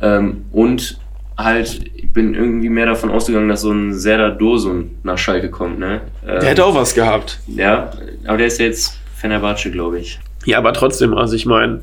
[0.00, 0.98] Ähm, und
[1.36, 5.78] halt, ich bin irgendwie mehr davon ausgegangen, dass so ein Serdar Dursun nach Schalke kommt.
[5.78, 6.00] Ne?
[6.26, 7.38] Ähm, der hätte auch was gehabt.
[7.46, 7.90] Ja,
[8.26, 10.18] aber der ist jetzt Fenerbahce, glaube ich.
[10.46, 11.82] Ja, aber trotzdem, also ich meine,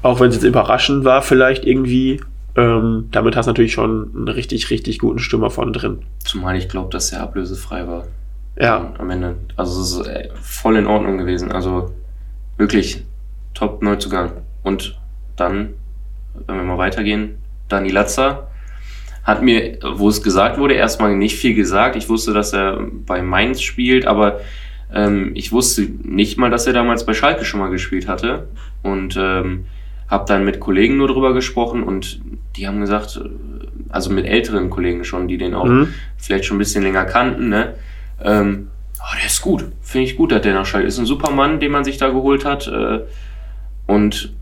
[0.00, 2.22] auch wenn es jetzt überraschend war, vielleicht irgendwie,
[2.56, 5.98] ähm, damit hast du natürlich schon einen richtig, richtig guten Stürmer von drin.
[6.24, 8.06] Zumal ich glaube, dass er ablösefrei war.
[8.58, 8.94] Ja.
[8.96, 9.36] Am Ende.
[9.56, 11.52] Also es ist äh, voll in Ordnung gewesen.
[11.52, 11.92] Also
[12.56, 13.04] wirklich
[13.52, 14.32] top Neuzugang.
[14.62, 14.98] Und
[15.36, 15.74] dann,
[16.46, 17.36] wenn wir mal weitergehen,
[17.68, 18.48] Dani Latza
[19.24, 21.96] hat mir, wo es gesagt wurde, erstmal nicht viel gesagt.
[21.96, 24.40] Ich wusste, dass er bei Mainz spielt, aber
[24.92, 28.48] ähm, ich wusste nicht mal, dass er damals bei Schalke schon mal gespielt hatte.
[28.82, 29.66] Und ähm,
[30.08, 32.20] habe dann mit Kollegen nur drüber gesprochen und
[32.56, 33.28] die haben gesagt, äh,
[33.88, 35.94] also mit älteren Kollegen schon, die den auch mhm.
[36.18, 37.74] vielleicht schon ein bisschen länger kannten, ne?
[38.22, 38.68] Ähm,
[39.00, 39.64] oh, der ist gut.
[39.80, 40.98] Finde ich gut, dass der nach Schalke ist.
[40.98, 42.68] Ein super Mann, den man sich da geholt hat.
[42.68, 43.00] Äh,
[43.86, 44.34] und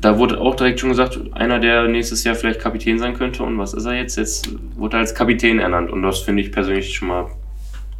[0.00, 3.42] da wurde auch direkt schon gesagt, einer, der nächstes Jahr vielleicht Kapitän sein könnte.
[3.42, 4.16] Und was ist er jetzt?
[4.16, 5.90] Jetzt wurde er als Kapitän ernannt.
[5.90, 7.26] Und das finde ich persönlich schon mal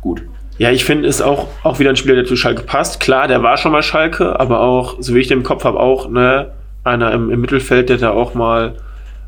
[0.01, 0.23] gut.
[0.59, 2.99] Ja, ich finde es auch, auch wieder ein Spieler, der zu Schalke passt.
[2.99, 5.79] Klar, der war schon mal Schalke, aber auch, so wie ich den im Kopf habe,
[5.79, 8.75] auch, ne, einer im, im Mittelfeld, der da auch mal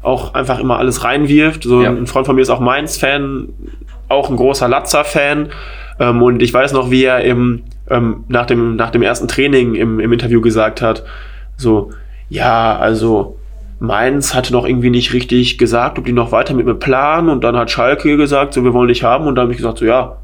[0.03, 1.63] auch einfach immer alles reinwirft.
[1.63, 1.91] So ja.
[1.91, 3.49] ein Freund von mir ist auch Mainz-Fan,
[4.09, 5.51] auch ein großer Latzer-Fan.
[6.01, 9.75] Ähm, und ich weiß noch, wie er im, ähm, nach, dem, nach dem ersten Training
[9.75, 11.05] im, im Interview gesagt hat,
[11.57, 11.91] so,
[12.31, 13.37] ja, also
[13.81, 17.29] Mainz hatte noch irgendwie nicht richtig gesagt, ob die noch weiter mit mir planen.
[17.29, 19.27] Und dann hat Schalke gesagt, so, wir wollen dich haben.
[19.27, 20.17] Und dann habe ich gesagt, so, ja,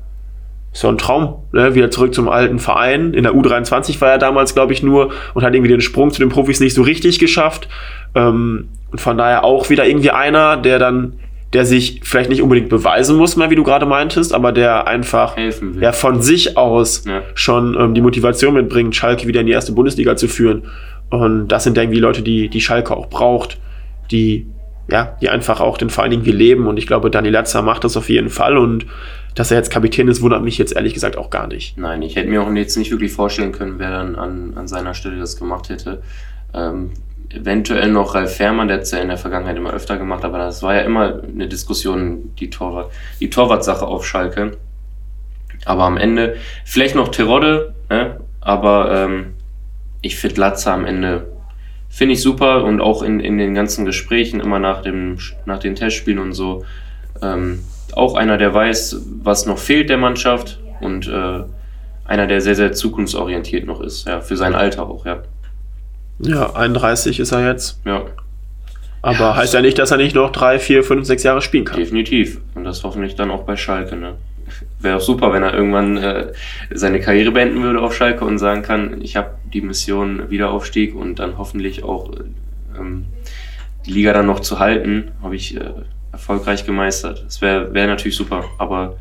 [0.73, 1.75] ist ja ein Traum, ne?
[1.75, 3.15] wieder zurück zum alten Verein.
[3.15, 6.21] In der U23 war er damals, glaube ich, nur und hat irgendwie den Sprung zu
[6.21, 7.67] den Profis nicht so richtig geschafft.
[8.15, 11.15] Ähm, und von daher auch wieder irgendwie einer, der dann,
[11.55, 15.35] der sich vielleicht nicht unbedingt beweisen muss, mehr wie du gerade meintest, aber der einfach
[15.81, 17.23] ja, von sich aus ja.
[17.35, 20.65] schon ähm, die Motivation mitbringt, Schalke wieder in die erste Bundesliga zu führen.
[21.11, 23.59] Und das sind irgendwie Leute, die, die Schalke auch braucht,
[24.11, 24.47] die
[24.89, 26.67] ja, die einfach auch den Verein irgendwie leben.
[26.67, 28.57] Und ich glaube, Dani Latzer macht das auf jeden Fall.
[28.57, 28.87] Und
[29.35, 31.77] dass er jetzt Kapitän ist, wundert mich jetzt ehrlich gesagt auch gar nicht.
[31.77, 34.95] Nein, ich hätte mir auch jetzt nicht wirklich vorstellen können, wer dann an, an seiner
[34.95, 36.03] Stelle das gemacht hätte.
[36.55, 36.93] Ähm,
[37.31, 40.39] eventuell noch Ralf Fährmann, der hat es ja in der Vergangenheit immer öfter gemacht, aber
[40.39, 44.57] das war ja immer eine Diskussion, die Torwart, die Torwartsache auf Schalke.
[45.65, 48.21] Aber am Ende, vielleicht noch Terodde, ne?
[48.41, 49.35] aber ähm,
[50.03, 51.27] ich finde Latzer am Ende,
[51.89, 55.75] finde ich super und auch in, in den ganzen Gesprächen, immer nach, dem, nach den
[55.75, 56.65] Testspielen und so,
[57.23, 57.61] ähm,
[57.93, 61.45] auch einer, der weiß, was noch fehlt der Mannschaft und äh,
[62.05, 65.23] einer, der sehr, sehr zukunftsorientiert noch ist, ja, für sein Alter auch, ja.
[66.19, 67.81] Ja, 31 ist er jetzt.
[67.85, 68.05] Ja.
[69.03, 71.65] Aber ja, heißt ja nicht, dass er nicht noch drei, vier, fünf, sechs Jahre spielen
[71.65, 71.79] kann.
[71.79, 72.41] Definitiv.
[72.55, 74.15] Und das hoffentlich dann auch bei Schalke, ne?
[74.79, 76.33] Wäre auch super, wenn er irgendwann äh,
[76.73, 81.19] seine Karriere beenden würde auf Schalke und sagen kann, ich habe die Mission Wiederaufstieg und
[81.19, 82.11] dann hoffentlich auch
[82.79, 83.07] ähm,
[83.87, 85.71] die Liga dann noch zu halten, habe ich äh,
[86.13, 87.25] erfolgreich gemeistert.
[87.27, 88.97] Das wäre wär natürlich super, aber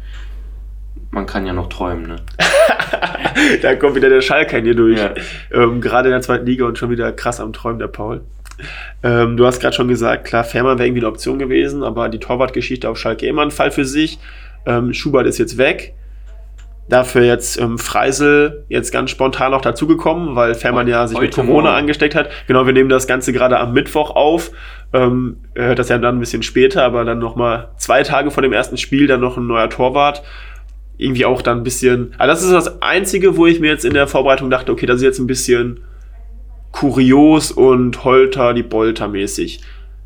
[1.12, 2.16] man kann ja noch träumen, ne?
[3.62, 5.00] da kommt wieder der Schalker in dir durch.
[5.00, 5.14] Ja.
[5.52, 8.22] Ähm, Gerade in der zweiten Liga und schon wieder krass am Träumen, der Paul.
[9.04, 12.20] Ähm, du hast gerade schon gesagt, klar, Fährmann wäre irgendwie eine Option gewesen, aber die
[12.20, 14.20] Torwartgeschichte auf Schalke immer ein Fall für sich.
[14.66, 15.94] Ähm, Schubert ist jetzt weg.
[16.88, 21.52] Dafür jetzt ähm, Freisel jetzt ganz spontan noch dazugekommen, weil Fährmann ja sich mit Corona
[21.54, 21.68] morgen.
[21.68, 22.30] angesteckt hat.
[22.46, 24.52] Genau, wir nehmen das Ganze gerade am Mittwoch auf.
[24.94, 28.54] Ähm, hört das ja dann ein bisschen später, aber dann nochmal zwei Tage vor dem
[28.54, 30.22] ersten Spiel dann noch ein neuer Torwart.
[30.98, 32.14] Irgendwie auch dann ein bisschen.
[32.20, 34.98] Also das ist das Einzige, wo ich mir jetzt in der Vorbereitung dachte, okay, das
[34.98, 35.80] ist jetzt ein bisschen
[36.72, 39.62] kurios und Holter die Bolter mäßig.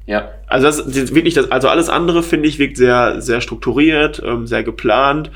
[0.10, 0.30] Ja.
[0.48, 4.48] Also das ist wirklich das, also alles andere finde ich wirkt sehr, sehr strukturiert, ähm,
[4.48, 5.30] sehr geplant.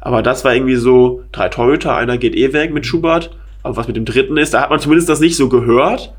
[0.00, 3.36] Aber das war irgendwie so, drei Torhüter, einer geht eh weg mit Schubert.
[3.64, 6.14] Aber was mit dem dritten ist, da hat man zumindest das nicht so gehört,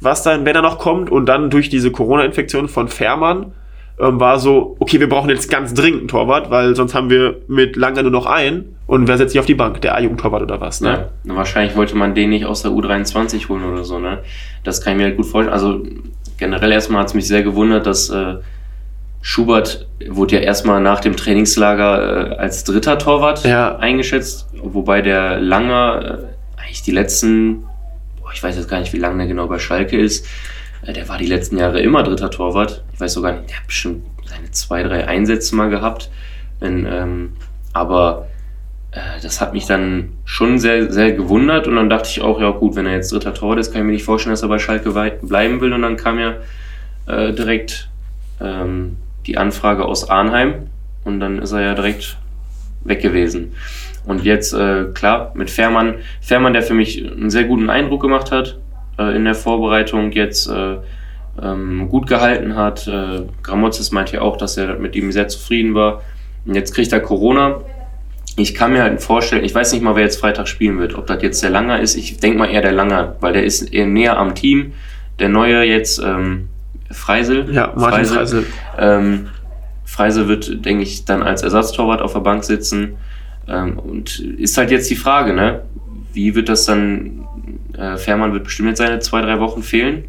[0.00, 1.10] was dann, wenn er noch kommt.
[1.10, 3.52] Und dann durch diese Corona-Infektion von Fährmann
[3.98, 7.38] ähm, war so, okay, wir brauchen jetzt ganz dringend einen Torwart, weil sonst haben wir
[7.48, 8.76] mit Langer nur noch einen.
[8.86, 9.80] Und wer setzt sich auf die Bank?
[9.80, 11.08] Der A-Jugendtorwart oder was, ne?
[11.24, 14.20] Ja, wahrscheinlich wollte man den nicht aus der U23 holen oder so, ne?
[14.62, 15.52] Das kann ich mir halt gut vorstellen.
[15.52, 15.82] Also
[16.36, 18.36] generell erstmal hat es mich sehr gewundert, dass äh,
[19.22, 23.76] Schubert wurde ja erstmal nach dem Trainingslager äh, als dritter Torwart ja.
[23.76, 27.64] eingeschätzt, wobei der Langer äh, eigentlich die letzten,
[28.20, 30.26] boah, ich weiß jetzt gar nicht, wie lange der genau bei Schalke ist,
[30.82, 32.84] äh, der war die letzten Jahre immer dritter Torwart.
[32.92, 36.10] Ich weiß sogar nicht, der hat bestimmt seine zwei, drei Einsätze mal gehabt.
[36.60, 37.32] Wenn, ähm,
[37.72, 38.28] aber
[39.22, 42.76] das hat mich dann schon sehr, sehr gewundert und dann dachte ich auch, ja gut,
[42.76, 44.90] wenn er jetzt dritter Torwart ist, kann ich mir nicht vorstellen, dass er bei Schalke
[45.22, 46.36] bleiben will und dann kam ja
[47.06, 47.88] äh, direkt
[48.40, 50.68] ähm, die Anfrage aus Arnheim
[51.04, 52.16] und dann ist er ja direkt
[52.84, 53.52] weg gewesen.
[54.06, 58.30] Und jetzt, äh, klar, mit Fährmann, Fährmann, der für mich einen sehr guten Eindruck gemacht
[58.30, 58.58] hat
[58.98, 60.76] äh, in der Vorbereitung, jetzt äh,
[61.42, 62.86] ähm, gut gehalten hat.
[62.86, 66.02] Äh, Gramozis meinte ja auch, dass er mit ihm sehr zufrieden war.
[66.44, 67.60] Und jetzt kriegt er Corona.
[68.36, 70.94] Ich kann mir halt vorstellen, ich weiß nicht mal, wer jetzt Freitag spielen wird.
[70.94, 71.96] Ob das jetzt der Langer ist.
[71.96, 74.72] Ich denke mal eher der Langer, weil der ist eher näher am Team.
[75.18, 76.48] Der neue jetzt, ähm,
[76.90, 77.52] Freisel.
[77.52, 78.16] Ja, Martin Freisel.
[78.16, 78.46] Freisel.
[78.78, 79.28] Ähm,
[79.84, 82.96] Freisel wird, denke ich, dann als Ersatztorwart auf der Bank sitzen.
[83.48, 85.62] Ähm, und ist halt jetzt die Frage, ne?
[86.12, 87.26] Wie wird das dann?
[87.76, 90.04] Äh, Fährmann wird bestimmt jetzt seine zwei, drei Wochen fehlen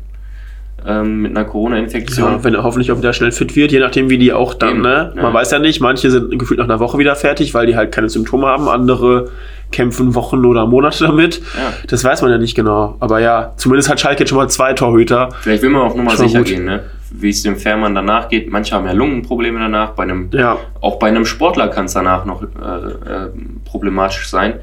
[0.86, 2.34] ähm, mit einer Corona-Infektion.
[2.34, 4.70] Ja, wenn er hoffentlich auch wieder schnell fit wird, je nachdem, wie die auch dann,
[4.70, 5.12] Eben, ne?
[5.16, 5.34] Man ja.
[5.34, 8.10] weiß ja nicht, manche sind gefühlt nach einer Woche wieder fertig, weil die halt keine
[8.10, 9.30] Symptome haben, andere
[9.72, 11.40] kämpfen Wochen oder Monate damit.
[11.40, 11.74] Ja.
[11.88, 12.96] Das weiß man ja nicht genau.
[13.00, 15.30] Aber ja, zumindest hat Schalke jetzt schon mal zwei Torhüter.
[15.42, 16.48] Vielleicht will man auch nochmal sicher gut.
[16.48, 16.84] gehen, ne?
[17.10, 18.50] Wie es dem Fährmann danach geht.
[18.50, 19.92] Manche haben ja Lungenprobleme danach.
[19.92, 20.58] Bei einem, ja.
[20.82, 23.30] Auch bei einem Sportler kann es danach noch äh, äh,
[23.66, 24.56] problematisch sein.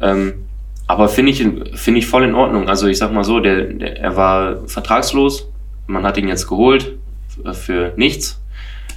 [0.00, 0.34] Ähm,
[0.86, 2.68] aber finde ich, find ich voll in Ordnung.
[2.68, 5.48] Also ich sag mal so, der, der, er war vertragslos,
[5.86, 6.92] man hat ihn jetzt geholt
[7.52, 8.40] für nichts.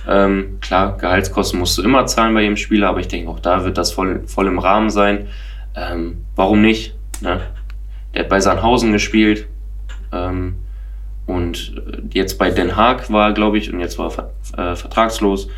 [0.08, 3.65] Ähm, klar, Gehaltskosten musst du immer zahlen bei jedem Spieler, aber ich denke, auch da
[3.65, 5.28] wird das voll, voll im Rahmen sein.
[5.76, 6.95] Ähm, warum nicht?
[7.21, 7.41] Ne?
[8.13, 9.47] Der hat bei Sandhausen gespielt
[10.13, 10.56] ähm,
[11.26, 11.82] und
[12.13, 14.12] jetzt bei Den Haag war, glaube ich, und jetzt war
[14.56, 15.50] er äh, vertragslos.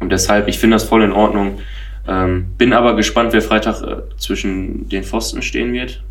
[0.00, 1.60] Und deshalb, ich finde das voll in Ordnung.
[2.08, 6.02] Ähm, bin aber gespannt, wer Freitag äh, zwischen den Pfosten stehen wird.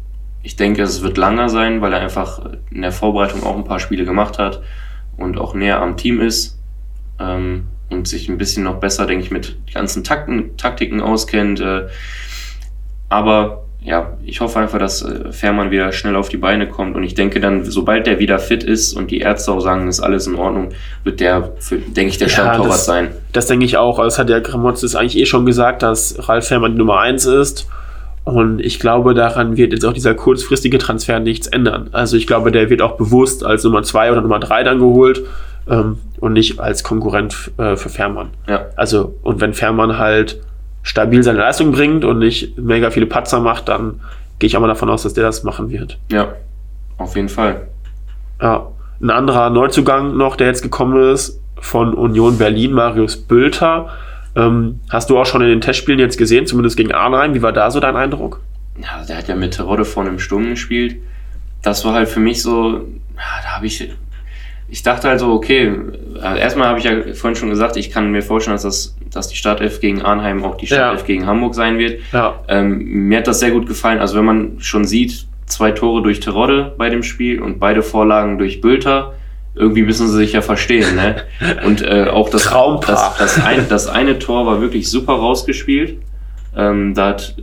[0.43, 3.79] Ich denke, es wird langer sein, weil er einfach in der Vorbereitung auch ein paar
[3.79, 4.61] Spiele gemacht hat
[5.17, 6.59] und auch näher am Team ist
[7.19, 11.59] ähm, und sich ein bisschen noch besser, denke ich, mit ganzen Takten, Taktiken auskennt.
[11.59, 11.87] Äh,
[13.09, 17.03] aber ja, ich hoffe einfach, dass äh, Fährmann wieder schnell auf die Beine kommt und
[17.03, 20.27] ich denke dann, sobald der wieder fit ist und die Ärzte auch sagen, ist alles
[20.27, 20.69] in Ordnung,
[21.03, 23.09] wird der, für, denke ich, der Stammtorwart ja, sein.
[23.31, 23.97] Das denke ich auch.
[24.03, 27.67] Das hat der Gramotz eigentlich eh schon gesagt, dass Ralf Fährmann die Nummer 1 ist
[28.23, 31.89] und ich glaube, daran wird jetzt auch dieser kurzfristige Transfer nichts ändern.
[31.91, 35.21] Also ich glaube, der wird auch bewusst als Nummer 2 oder Nummer 3 dann geholt
[35.67, 38.29] ähm, und nicht als Konkurrent äh, für Fährmann.
[38.47, 38.65] Ja.
[38.75, 40.39] Also, und wenn Fährmann halt
[40.83, 44.01] stabil seine Leistung bringt und nicht mega viele Patzer macht, dann
[44.37, 45.97] gehe ich auch mal davon aus, dass der das machen wird.
[46.11, 46.33] Ja,
[46.97, 47.67] auf jeden Fall.
[48.41, 48.67] Ja.
[49.01, 53.89] Ein anderer Neuzugang noch, der jetzt gekommen ist, von Union Berlin, Marius Bülter
[54.35, 57.33] ähm, hast du auch schon in den Testspielen jetzt gesehen, zumindest gegen Arnheim.
[57.33, 58.41] Wie war da so dein Eindruck?
[58.81, 60.97] Ja, der hat ja mit Terodde vorne im Sturm gespielt.
[61.61, 63.89] Das war halt für mich so, da habe ich,
[64.69, 65.71] ich dachte halt so, okay,
[66.21, 69.27] also erstmal habe ich ja vorhin schon gesagt, ich kann mir vorstellen, dass, das, dass
[69.27, 71.07] die Startelf gegen Arnheim auch die Startelf ja.
[71.07, 72.01] gegen Hamburg sein wird.
[72.13, 72.39] Ja.
[72.47, 73.99] Ähm, mir hat das sehr gut gefallen.
[73.99, 78.37] Also wenn man schon sieht, zwei Tore durch Terodde bei dem Spiel und beide Vorlagen
[78.37, 79.13] durch Bülter,
[79.53, 81.23] irgendwie müssen sie sich ja verstehen, ne?
[81.65, 82.49] Und äh, auch das,
[82.85, 85.97] das, das, ein, das eine Tor war wirklich super rausgespielt.
[86.55, 87.35] Ähm, da hat,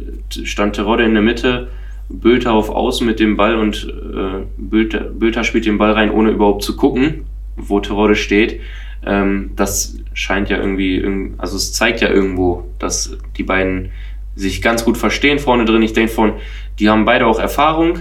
[0.45, 1.69] stand Terodde in der Mitte,
[2.09, 6.31] Bülter auf Außen mit dem Ball und äh, Bülter, Bülter spielt den Ball rein, ohne
[6.31, 8.61] überhaupt zu gucken, wo Terodde steht.
[9.05, 11.05] Ähm, das scheint ja irgendwie,
[11.39, 13.91] also es zeigt ja irgendwo, dass die beiden
[14.35, 15.83] sich ganz gut verstehen vorne drin.
[15.83, 16.35] Ich denke von,
[16.79, 18.01] die haben beide auch Erfahrung.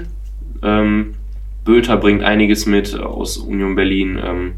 [0.63, 1.15] Ähm,
[1.67, 4.17] Bülter bringt einiges mit aus Union Berlin.
[4.23, 4.53] Ähm,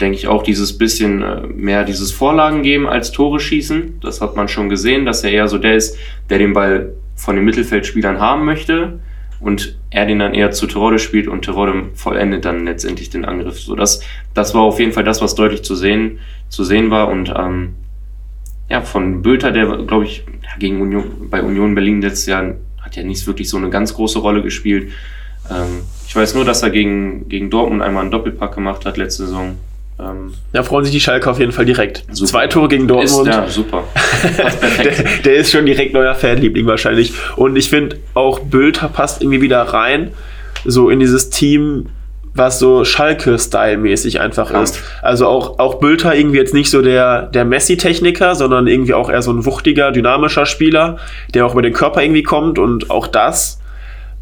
[0.00, 4.00] denke ich auch dieses bisschen äh, mehr dieses Vorlagen geben als Tore schießen.
[4.00, 5.98] Das hat man schon gesehen, dass er eher so der ist,
[6.30, 9.00] der den Ball von den Mittelfeldspielern haben möchte
[9.40, 13.60] und er den dann eher zu Terode spielt und Terode vollendet dann letztendlich den Angriff.
[13.60, 14.02] So das,
[14.34, 17.74] das war auf jeden Fall das, was deutlich zu sehen, zu sehen war und ähm,
[18.70, 20.24] ja, von Bülter, der glaube ich
[20.58, 24.18] gegen Union, bei Union Berlin letztes Jahr hat ja nicht wirklich so eine ganz große
[24.18, 24.92] Rolle gespielt.
[25.50, 29.26] Ähm, ich weiß nur, dass er gegen, gegen Dortmund einmal einen Doppelpack gemacht hat letzte
[29.26, 29.56] Saison.
[30.00, 32.04] Ähm, da freuen sich die Schalke auf jeden Fall direkt.
[32.12, 32.30] Super.
[32.30, 33.28] Zwei Tore gegen Dortmund.
[33.28, 33.84] Ist, ja, super.
[34.84, 34.92] der,
[35.24, 37.12] der, ist schon direkt neuer Fanliebling wahrscheinlich.
[37.36, 40.12] Und ich finde auch Bülter passt irgendwie wieder rein,
[40.64, 41.86] so in dieses Team,
[42.32, 44.70] was so Schalke-Style-mäßig einfach Kampf.
[44.70, 44.82] ist.
[45.02, 49.22] Also auch, auch Bülter irgendwie jetzt nicht so der, der Messi-Techniker, sondern irgendwie auch eher
[49.22, 50.98] so ein wuchtiger, dynamischer Spieler,
[51.34, 53.60] der auch über den Körper irgendwie kommt und auch das.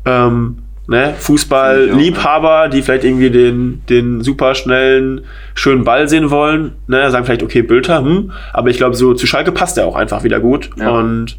[0.06, 5.22] Ähm, ne, Fußball-Liebhaber, die vielleicht irgendwie den, den super schnellen,
[5.54, 9.26] schönen Ball sehen wollen, ne, sagen vielleicht, okay, Bülter, hm, aber ich glaube, so zu
[9.26, 10.70] Schalke passt er auch einfach wieder gut.
[10.76, 10.90] Ja.
[10.90, 11.38] Und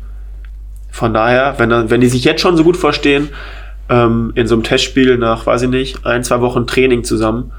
[0.91, 3.29] von daher, wenn, wenn die sich jetzt schon so gut verstehen,
[3.89, 7.51] ähm, in so einem Testspiel nach, weiß ich nicht, ein, zwei Wochen Training zusammen,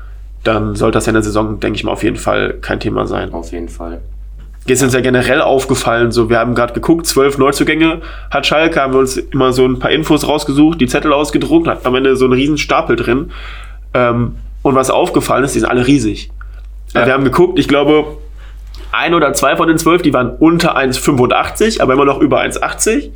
[0.44, 3.06] dann sollte das ja in der Saison, denke ich mal, auf jeden Fall kein Thema
[3.06, 3.32] sein.
[3.32, 4.00] Auf jeden Fall
[4.74, 8.00] ist uns ja generell aufgefallen, so wir haben gerade geguckt, zwölf Neuzugänge
[8.30, 11.86] hat Schalke, haben wir uns immer so ein paar Infos rausgesucht, die Zettel ausgedruckt, hat
[11.86, 13.30] am Ende so einen riesen Stapel drin.
[13.94, 16.30] Ähm, und was aufgefallen ist, die sind alle riesig.
[16.94, 17.06] Ja.
[17.06, 18.18] Wir haben geguckt, ich glaube,
[18.92, 23.10] ein oder zwei von den zwölf, die waren unter 1,85, aber immer noch über 1,80.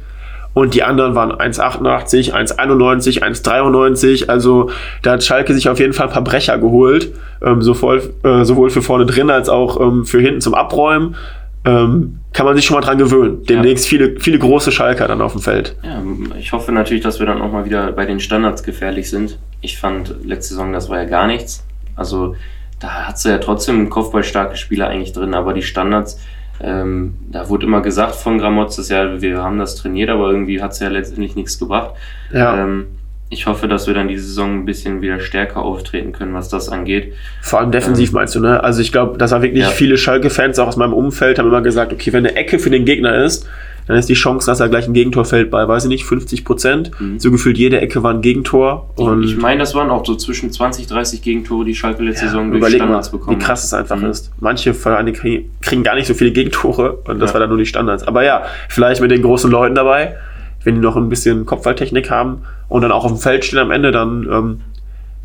[0.55, 4.29] und die anderen waren 1,88, 1,91, 1,93.
[4.29, 4.71] Also
[5.03, 7.13] da hat Schalke sich auf jeden Fall ein paar Brecher geholt,
[7.43, 11.17] ähm, sowohl, äh, sowohl für vorne drin als auch ähm, für hinten zum Abräumen.
[11.65, 13.45] Ähm, kann man sich schon mal dran gewöhnen.
[13.45, 13.91] Demnächst ja.
[13.91, 15.77] viele, viele große Schalker dann auf dem Feld.
[15.83, 16.03] Ja,
[16.39, 19.39] ich hoffe natürlich, dass wir dann auch mal wieder bei den Standards gefährlich sind.
[19.61, 21.65] Ich fand letzte Saison, das war ja gar nichts.
[21.95, 22.35] Also
[22.81, 26.19] da hat sie ja trotzdem kopfballstarke Spieler eigentlich drin, aber die Standards,
[26.61, 30.61] ähm, da wurde immer gesagt von Gramotz, dass ja, wir haben das trainiert, aber irgendwie
[30.61, 31.93] hat es ja letztendlich nichts gebracht.
[32.33, 32.65] Ja.
[32.65, 32.87] Ähm,
[33.33, 36.69] ich hoffe, dass wir dann diese Saison ein bisschen wieder stärker auftreten können, was das
[36.69, 37.15] angeht.
[37.41, 38.63] Vor allem defensiv ähm, meinst du, ne?
[38.63, 39.71] Also ich glaube, dass war wirklich ja.
[39.71, 42.85] viele Schalke-Fans auch aus meinem Umfeld haben immer gesagt, okay, wenn eine Ecke für den
[42.85, 43.49] Gegner ist,
[43.87, 46.45] dann ist die Chance, dass er gleich ein Gegentor fällt bei, weiß ich nicht, 50
[46.45, 46.91] Prozent.
[47.01, 47.19] Mhm.
[47.19, 48.91] So gefühlt jede Ecke war ein Gegentor.
[48.97, 52.31] Und ich meine, das waren auch so zwischen 20, 30 Gegentore, die Schalke letzte ja,
[52.31, 53.41] Saison durch Standards mal, bekommen.
[53.41, 54.11] Wie krass es einfach mhm.
[54.11, 54.31] ist.
[54.41, 57.35] Manche Vereine kriegen gar nicht so viele Gegentore und das ja.
[57.35, 58.07] war dann nur die Standards.
[58.07, 60.17] Aber ja, vielleicht mit den großen Leuten dabei
[60.65, 63.71] wenn die noch ein bisschen Kopfballtechnik haben und dann auch auf dem Feld stehen am
[63.71, 64.61] Ende, dann ähm,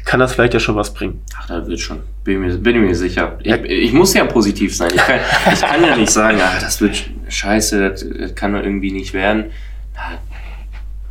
[0.06, 1.22] kann das vielleicht ja schon was bringen.
[1.38, 2.00] Ach, da wird schon.
[2.24, 3.38] Bin mir, bin mir sicher.
[3.44, 4.90] Ich, ich, muss ja positiv sein.
[4.96, 5.20] Ich kann,
[5.54, 9.14] ich kann ja nicht sagen, ach, das wird scheiße, das, das kann doch irgendwie nicht
[9.14, 9.46] werden.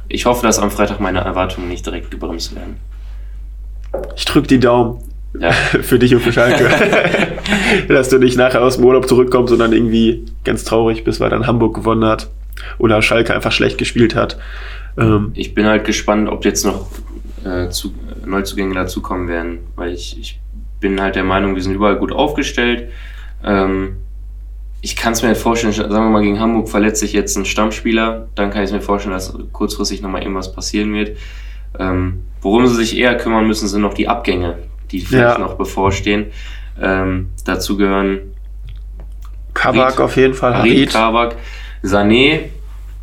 [0.09, 2.77] Ich hoffe, dass am Freitag meine Erwartungen nicht direkt gebremst werden.
[4.17, 4.99] Ich drücke die Daumen.
[5.39, 5.53] Ja.
[5.83, 6.71] für dich und für Schalke.
[7.89, 11.29] dass du nicht nachher aus dem Urlaub zurückkommst und dann irgendwie ganz traurig bist, weil
[11.29, 12.29] dann Hamburg gewonnen hat
[12.79, 14.39] oder Schalke einfach schlecht gespielt hat.
[14.99, 16.89] Ähm, ich bin halt gespannt, ob jetzt noch
[17.45, 20.41] äh, zu, Neuzugänge dazukommen werden, weil ich, ich
[20.81, 22.91] bin halt der Meinung, wir sind überall gut aufgestellt.
[23.45, 23.97] Ähm,
[24.83, 27.45] ich kann es mir halt vorstellen, sagen wir mal, gegen Hamburg verletzt sich jetzt ein
[27.45, 31.17] Stammspieler, dann kann ich mir vorstellen, dass kurzfristig nochmal irgendwas passieren wird.
[31.79, 34.59] Ähm, worum sie sich eher kümmern müssen, sind noch die Abgänge,
[34.91, 35.45] die vielleicht ja.
[35.45, 36.27] noch bevorstehen.
[36.81, 38.21] Ähm, dazu gehören
[39.55, 40.57] Kabak Harit, auf jeden Fall.
[40.57, 41.37] Harit, Kabak.
[41.83, 42.51] Sané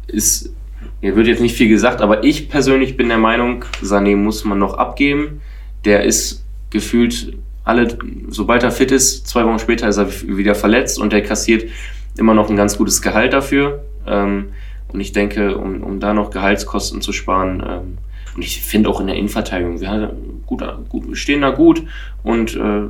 [0.07, 0.53] ist,
[1.01, 4.59] er wird jetzt nicht viel gesagt, aber ich persönlich bin der Meinung, Sané muss man
[4.59, 5.41] noch abgeben.
[5.85, 7.97] Der ist gefühlt alle,
[8.29, 11.69] sobald er fit ist, zwei Wochen später ist er wieder verletzt und der kassiert
[12.17, 13.83] immer noch ein ganz gutes Gehalt dafür.
[14.05, 14.49] Ähm,
[14.91, 17.97] und ich denke, um, um da noch Gehaltskosten zu sparen, ähm,
[18.35, 21.83] und ich finde auch in der Innenverteidigung, wir, gut, gut, wir stehen da gut
[22.23, 22.89] und äh,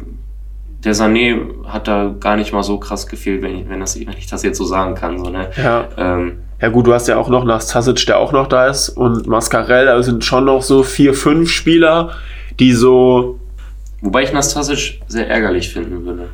[0.83, 4.17] der Sané hat da gar nicht mal so krass gefehlt, wenn ich, wenn, das, wenn
[4.17, 5.17] ich das jetzt so sagen kann.
[5.17, 5.49] So, ne?
[5.57, 5.87] ja.
[5.97, 9.27] Ähm, ja gut, du hast ja auch noch Nastasic, der auch noch da ist und
[9.27, 12.11] Mascarell, da sind schon noch so vier, fünf Spieler,
[12.59, 13.39] die so...
[14.01, 16.29] Wobei ich Nastasic sehr ärgerlich finden würde.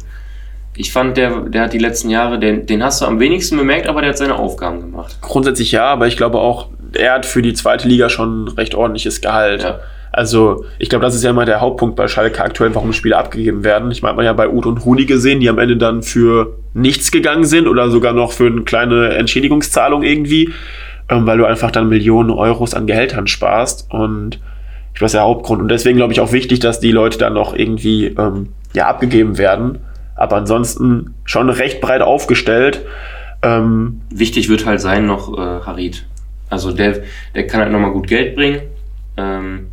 [0.75, 3.87] Ich fand, der, der hat die letzten Jahre, den, den hast du am wenigsten bemerkt,
[3.87, 5.17] aber der hat seine Aufgaben gemacht.
[5.21, 8.75] Grundsätzlich ja, aber ich glaube auch, er hat für die zweite Liga schon ein recht
[8.75, 9.63] ordentliches Gehalt.
[9.63, 9.79] Ja.
[10.11, 13.63] Also, ich glaube, das ist ja immer der Hauptpunkt bei Schalke aktuell, warum Spiele abgegeben
[13.63, 13.91] werden.
[13.91, 17.11] Ich meine, man ja bei Uth und Rudi gesehen, die am Ende dann für nichts
[17.11, 20.51] gegangen sind oder sogar noch für eine kleine Entschädigungszahlung irgendwie,
[21.09, 24.39] ähm, weil du einfach dann Millionen Euros an Gehältern sparst und
[24.95, 25.61] ich weiß der Hauptgrund.
[25.61, 29.37] Und deswegen glaube ich auch wichtig, dass die Leute dann noch irgendwie ähm, ja, abgegeben
[29.37, 29.79] werden.
[30.15, 32.85] Aber ansonsten schon recht breit aufgestellt.
[33.41, 36.05] Ähm, Wichtig wird halt sein noch äh, Harid.
[36.49, 37.03] Also der,
[37.35, 38.61] der kann halt nochmal gut Geld bringen.
[39.15, 39.67] Ähm,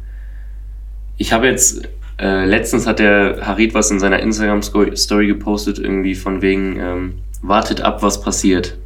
[1.16, 6.42] ich habe jetzt, äh, letztens hat der Harid was in seiner Instagram-Story gepostet, irgendwie von
[6.42, 8.76] wegen, ähm, wartet ab, was passiert.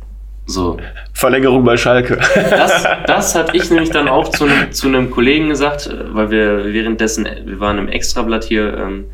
[0.47, 0.79] So.
[1.13, 2.19] Verlängerung bei Schalke.
[2.35, 6.73] Das, das hatte ich nämlich dann auch zu, zu einem Kollegen gesagt, äh, weil wir
[6.73, 9.05] währenddessen, wir waren im Extrablatt hier, ähm,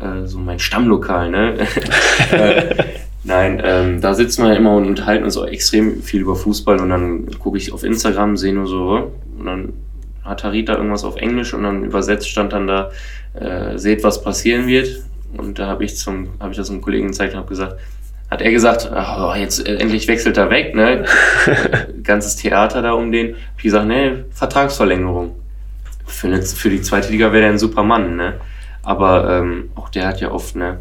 [0.00, 1.54] äh, so mein Stammlokal, ne?
[2.32, 2.74] äh,
[3.22, 6.90] nein, ähm, da sitzen wir immer und unterhalten uns auch extrem viel über Fußball und
[6.90, 9.72] dann gucke ich auf Instagram, sehe nur so, und dann
[10.24, 12.90] hat Harit da irgendwas auf Englisch und dann übersetzt stand dann da,
[13.34, 15.02] äh, seht, was passieren wird.
[15.36, 17.76] Und da habe ich zum, habe ich das einem Kollegen gezeigt und habe gesagt,
[18.30, 21.04] hat er gesagt, oh, jetzt äh, endlich wechselt er weg, ne?
[22.02, 23.34] Ganzes Theater da um den.
[23.34, 25.36] Hab ich gesagt, ne, Vertragsverlängerung.
[26.06, 28.34] Für, eine, für die zweite Liga wäre er ein super Mann, ne?
[28.82, 30.78] Aber ähm, auch der hat ja oft, ne?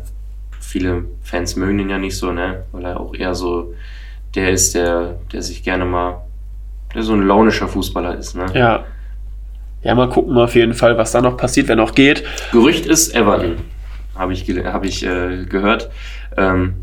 [0.60, 2.64] Viele Fans mögen ihn ja nicht so, ne?
[2.72, 3.74] Weil er auch eher so
[4.36, 6.22] der ist, der, der sich gerne mal,
[6.94, 8.46] der so ein launischer Fußballer ist, ne?
[8.54, 8.86] Ja.
[9.84, 12.24] Ja, mal gucken auf jeden Fall, was da noch passiert, wenn noch geht.
[12.52, 13.58] Gerücht ist Everton,
[14.16, 15.90] habe ich, hab ich äh, gehört.
[16.38, 16.76] Ähm,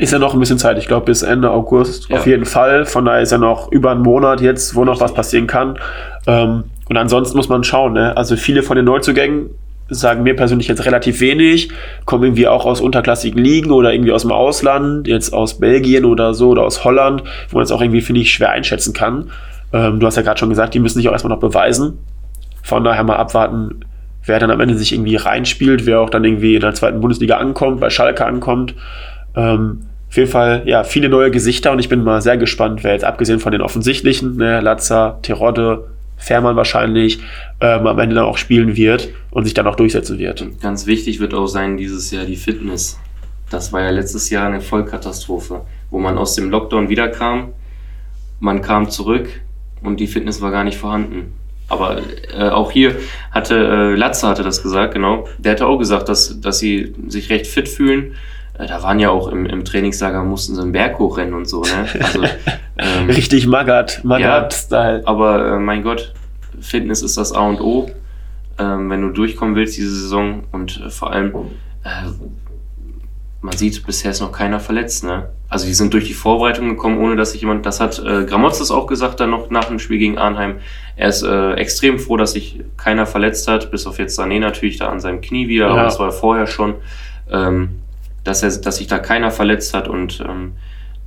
[0.00, 2.16] ist ja noch ein bisschen Zeit, ich glaube bis Ende August ja.
[2.16, 2.86] auf jeden Fall.
[2.86, 5.78] Von daher ist ja noch über einen Monat jetzt, wo noch was passieren kann.
[6.26, 7.92] Ähm, und ansonsten muss man schauen.
[7.92, 8.16] Ne?
[8.16, 9.50] Also viele von den Neuzugängen
[9.90, 11.70] sagen mir persönlich jetzt relativ wenig,
[12.06, 16.32] kommen irgendwie auch aus unterklassigen Ligen oder irgendwie aus dem Ausland, jetzt aus Belgien oder
[16.32, 19.30] so oder aus Holland, wo man es auch irgendwie, finde ich, schwer einschätzen kann.
[19.72, 21.98] Ähm, du hast ja gerade schon gesagt, die müssen sich auch erstmal noch beweisen.
[22.62, 23.80] Von daher mal abwarten,
[24.24, 27.36] wer dann am Ende sich irgendwie reinspielt, wer auch dann irgendwie in der zweiten Bundesliga
[27.38, 28.74] ankommt, bei Schalke ankommt.
[29.34, 32.92] Ähm, Auf jeden Fall, ja, viele neue Gesichter und ich bin mal sehr gespannt, wer
[32.92, 37.20] jetzt abgesehen von den offensichtlichen, ne, Latza, Terodde, Fährmann wahrscheinlich,
[37.60, 40.44] ähm, am Ende dann auch spielen wird und sich dann auch durchsetzen wird.
[40.60, 42.98] Ganz wichtig wird auch sein dieses Jahr die Fitness.
[43.50, 47.52] Das war ja letztes Jahr eine Vollkatastrophe, wo man aus dem Lockdown wiederkam,
[48.40, 49.28] man kam zurück
[49.82, 51.34] und die Fitness war gar nicht vorhanden.
[51.68, 52.00] Aber
[52.36, 52.96] äh, auch hier
[53.30, 55.28] hatte äh, Latze hatte das gesagt, genau.
[55.38, 58.16] Der hatte auch gesagt, dass, dass sie sich recht fit fühlen.
[58.58, 61.62] Äh, da waren ja auch im, im Trainingslager, mussten sie einen Berg hochrennen und so.
[61.62, 61.86] Ne?
[62.02, 62.24] Also,
[62.78, 65.02] ähm, Richtig magert, magert-Style.
[65.02, 66.12] Ja, aber äh, mein Gott,
[66.60, 67.90] Fitness ist das A und O.
[68.58, 71.32] Ähm, wenn du durchkommen willst diese Saison und äh, vor allem
[71.84, 72.10] äh,
[73.40, 75.04] man sieht, bisher ist noch keiner verletzt.
[75.04, 75.28] Ne?
[75.50, 78.70] Also die sind durch die Vorbereitung gekommen, ohne dass sich jemand, das hat äh, Gramotz
[78.70, 80.60] auch gesagt, dann noch nach dem Spiel gegen Arnheim.
[80.94, 84.78] Er ist äh, extrem froh, dass sich keiner verletzt hat, bis auf jetzt Sané natürlich
[84.78, 85.72] da an seinem Knie wieder, ja.
[85.72, 86.76] aber das war vorher schon,
[87.30, 87.80] ähm,
[88.22, 90.52] dass, er, dass sich da keiner verletzt hat und ähm,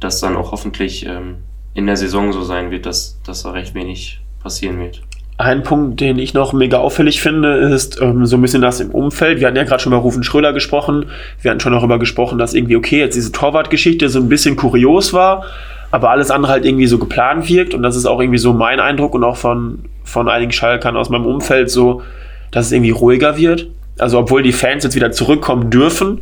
[0.02, 1.38] dass dann auch hoffentlich ähm,
[1.74, 5.02] in der Saison so sein wird, dass, dass da recht wenig passieren wird.
[5.38, 8.92] Ein Punkt, den ich noch mega auffällig finde, ist ähm, so ein bisschen das im
[8.92, 9.40] Umfeld.
[9.40, 11.08] Wir hatten ja gerade schon über Rufen Schröder gesprochen.
[11.42, 15.12] Wir hatten schon darüber gesprochen, dass irgendwie, okay, jetzt diese Torwartgeschichte so ein bisschen kurios
[15.12, 15.46] war,
[15.90, 17.74] aber alles andere halt irgendwie so geplant wirkt.
[17.74, 21.10] Und das ist auch irgendwie so mein Eindruck und auch von, von einigen Schalkern aus
[21.10, 22.04] meinem Umfeld so,
[22.52, 23.70] dass es irgendwie ruhiger wird.
[23.98, 26.22] Also, obwohl die Fans jetzt wieder zurückkommen dürfen,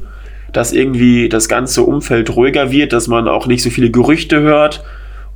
[0.54, 4.84] dass irgendwie das ganze Umfeld ruhiger wird, dass man auch nicht so viele Gerüchte hört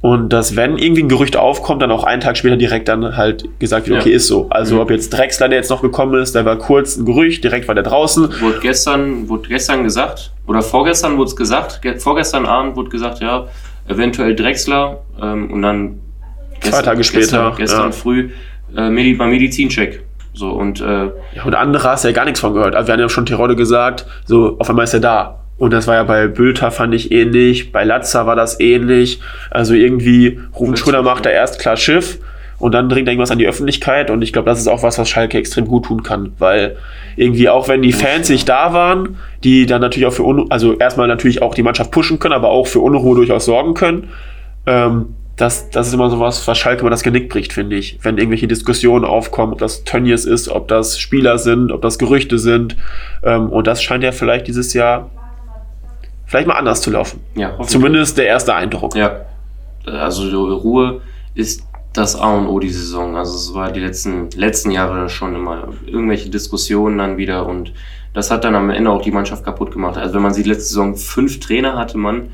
[0.02, 3.46] und dass, wenn irgendwie ein Gerücht aufkommt, dann auch einen Tag später direkt dann halt
[3.60, 4.48] gesagt wird, okay, ist so.
[4.50, 4.82] Also mhm.
[4.82, 7.76] ob jetzt Drexler, der jetzt noch gekommen ist, da war kurz ein Gerücht, direkt war
[7.76, 8.40] der draußen.
[8.40, 13.48] Wurde gestern, wurde gestern gesagt, oder vorgestern wurde es gesagt, vorgestern Abend wurde gesagt, ja,
[13.88, 16.00] eventuell Drexler ähm, und dann
[16.60, 17.92] gestern, zwei Tage später, gestern, gestern ja.
[17.92, 18.30] früh
[18.76, 20.04] äh, beim Medizincheck.
[20.34, 22.76] So und, äh, ja, und andere hast du ja gar nichts von gehört.
[22.76, 25.45] Also wir haben ja schon Tirode gesagt, so auf einmal ist er da.
[25.58, 27.72] Und das war ja bei Bülter, fand ich ähnlich.
[27.72, 29.20] Bei Latza war das ähnlich.
[29.52, 32.20] Also irgendwie, Rufen Schröder macht da erst klar Schiff
[32.60, 34.10] und dann dringt irgendwas an die Öffentlichkeit.
[34.10, 36.34] Und ich glaube, das ist auch was, was Schalke extrem gut tun kann.
[36.40, 36.78] Weil
[37.16, 40.78] irgendwie, auch wenn die Fans nicht da waren, die dann natürlich auch für, Unruhe, also
[40.78, 44.10] erstmal natürlich auch die Mannschaft pushen können, aber auch für Unruhe durchaus sorgen können.
[44.66, 48.00] Ähm, das, das ist immer so was, was Schalke immer das Genick bricht, finde ich.
[48.02, 52.40] Wenn irgendwelche Diskussionen aufkommen, ob das Tönnies ist, ob das Spieler sind, ob das Gerüchte
[52.40, 52.78] sind.
[53.22, 55.10] Ähm, und das scheint ja vielleicht dieses Jahr
[56.26, 57.22] vielleicht mal anders zu laufen.
[57.36, 58.96] Ja, Zumindest der erste Eindruck.
[58.96, 59.22] Ja.
[59.86, 61.02] Also Ruhe
[61.36, 61.64] ist
[61.94, 63.16] das A und O die Saison.
[63.16, 67.72] Also es war die letzten, letzten Jahre schon immer irgendwelche Diskussionen dann wieder und
[68.14, 69.98] das hat dann am Ende auch die Mannschaft kaputt gemacht.
[69.98, 72.30] Also wenn man sieht, letzte Saison fünf Trainer hatte man,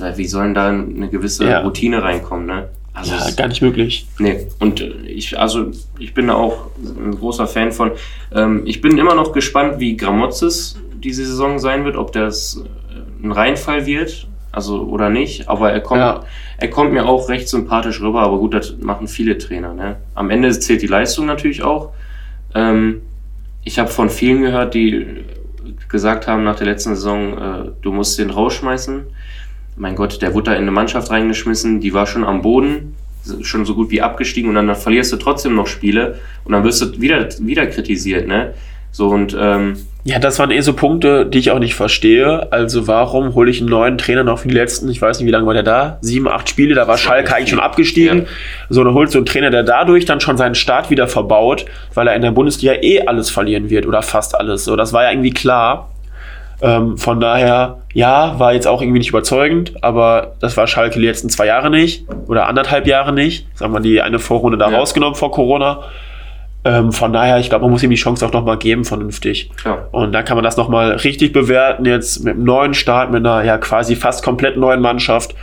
[0.00, 1.60] äh, wie sollen da eine gewisse ja.
[1.60, 2.68] Routine reinkommen, ne?
[2.94, 4.06] Also ja, gar nicht möglich.
[4.18, 7.92] Nee, und ich, also ich bin da auch ein großer Fan von.
[8.34, 12.62] Ähm, ich bin immer noch gespannt, wie Gramozis diese Saison sein wird, ob das
[13.22, 16.24] ein Reinfall wird, also oder nicht, aber er kommt, ja.
[16.58, 19.72] er kommt mir auch recht sympathisch rüber, aber gut, das machen viele Trainer.
[19.72, 19.96] Ne?
[20.14, 21.92] Am Ende zählt die Leistung natürlich auch.
[22.54, 23.02] Ähm,
[23.64, 25.24] ich habe von vielen gehört, die
[25.88, 29.04] gesagt haben nach der letzten Saison, äh, du musst den rausschmeißen.
[29.76, 32.94] Mein Gott, der wurde da in eine Mannschaft reingeschmissen, die war schon am Boden,
[33.42, 36.64] schon so gut wie abgestiegen und dann, dann verlierst du trotzdem noch Spiele und dann
[36.64, 38.26] wirst du wieder, wieder kritisiert.
[38.26, 38.54] Ne?
[38.90, 42.50] So und ähm, ja, das waren eh so Punkte, die ich auch nicht verstehe.
[42.50, 45.30] Also warum hole ich einen neuen Trainer noch für die letzten, ich weiß nicht, wie
[45.30, 45.98] lange war der da?
[46.00, 48.18] Sieben, acht Spiele, da war Schalke eigentlich schon abgestiegen.
[48.18, 48.24] Ja.
[48.68, 52.08] So, dann holst du einen Trainer, der dadurch dann schon seinen Start wieder verbaut, weil
[52.08, 54.64] er in der Bundesliga eh alles verlieren wird oder fast alles.
[54.64, 55.90] So, das war ja irgendwie klar.
[56.60, 61.06] Ähm, von daher, ja, war jetzt auch irgendwie nicht überzeugend, aber das war Schalke die
[61.06, 63.46] letzten zwei Jahre nicht oder anderthalb Jahre nicht.
[63.54, 64.78] Sagen wir die eine Vorrunde da ja.
[64.78, 65.84] rausgenommen vor Corona.
[66.64, 69.50] Ähm, von daher, ich glaube, man muss ihm die Chance auch nochmal geben, vernünftig.
[69.56, 69.88] Klar.
[69.90, 73.44] Und dann kann man das nochmal richtig bewerten, jetzt mit einem neuen Start, mit einer
[73.44, 75.34] ja quasi fast komplett neuen Mannschaft.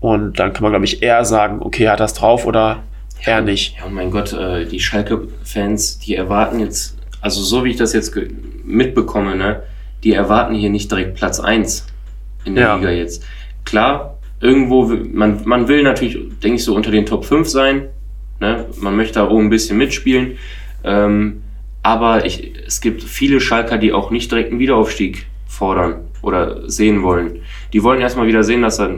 [0.00, 2.82] Und dann kann man, glaube ich, eher sagen, okay, hat das drauf oder
[3.24, 3.76] eher nicht.
[3.78, 8.16] Ja, mein Gott, äh, die Schalke-Fans, die erwarten jetzt, also so wie ich das jetzt
[8.64, 9.62] mitbekomme, ne,
[10.04, 11.86] die erwarten hier nicht direkt Platz 1
[12.44, 12.76] in der ja.
[12.76, 13.24] Liga jetzt.
[13.64, 17.88] Klar, irgendwo, man, man will natürlich, denke ich, so unter den Top 5 sein,
[18.42, 18.66] Ne?
[18.80, 20.36] Man möchte da oben ein bisschen mitspielen.
[20.82, 21.44] Ähm,
[21.82, 27.04] aber ich, es gibt viele Schalker, die auch nicht direkt einen Wiederaufstieg fordern oder sehen
[27.04, 27.42] wollen.
[27.72, 28.90] Die wollen erstmal wieder sehen, dass er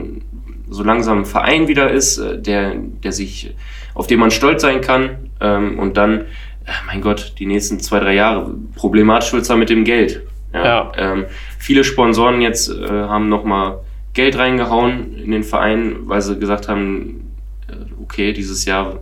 [0.67, 3.53] so langsam ein Verein wieder ist, äh, der, der sich,
[3.93, 5.29] auf den man stolz sein kann.
[5.39, 9.69] Ähm, und dann, äh, mein Gott, die nächsten zwei, drei Jahre, problematisch wird es mit
[9.69, 10.23] dem Geld.
[10.53, 10.65] Ja.
[10.65, 10.91] ja.
[10.97, 11.25] Ähm,
[11.59, 13.77] viele Sponsoren jetzt äh, haben nochmal
[14.15, 17.31] Geld reingehauen in den Verein, weil sie gesagt haben,
[17.67, 19.01] äh, okay, dieses Jahr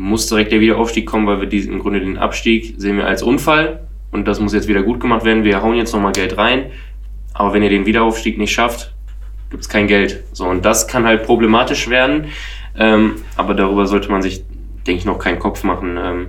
[0.00, 3.22] muss direkt der Wiederaufstieg kommen, weil wir diesen, im Grunde den Abstieg sehen wir als
[3.22, 3.80] Unfall
[4.10, 5.44] und das muss jetzt wieder gut gemacht werden.
[5.44, 6.70] Wir hauen jetzt nochmal Geld rein,
[7.34, 8.94] aber wenn ihr den Wiederaufstieg nicht schafft,
[9.50, 10.24] gibt es kein Geld.
[10.32, 12.26] So, und das kann halt problematisch werden.
[12.78, 14.42] Ähm, aber darüber sollte man sich,
[14.86, 15.98] denke ich, noch keinen Kopf machen.
[16.02, 16.26] Ähm,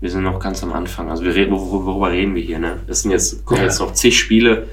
[0.00, 1.08] wir sind noch ganz am Anfang.
[1.08, 2.58] Also wir reden, worüber reden wir hier?
[2.58, 2.80] Ne?
[2.86, 3.68] Es sind jetzt, kommen ja.
[3.68, 4.66] jetzt noch zig Spiele.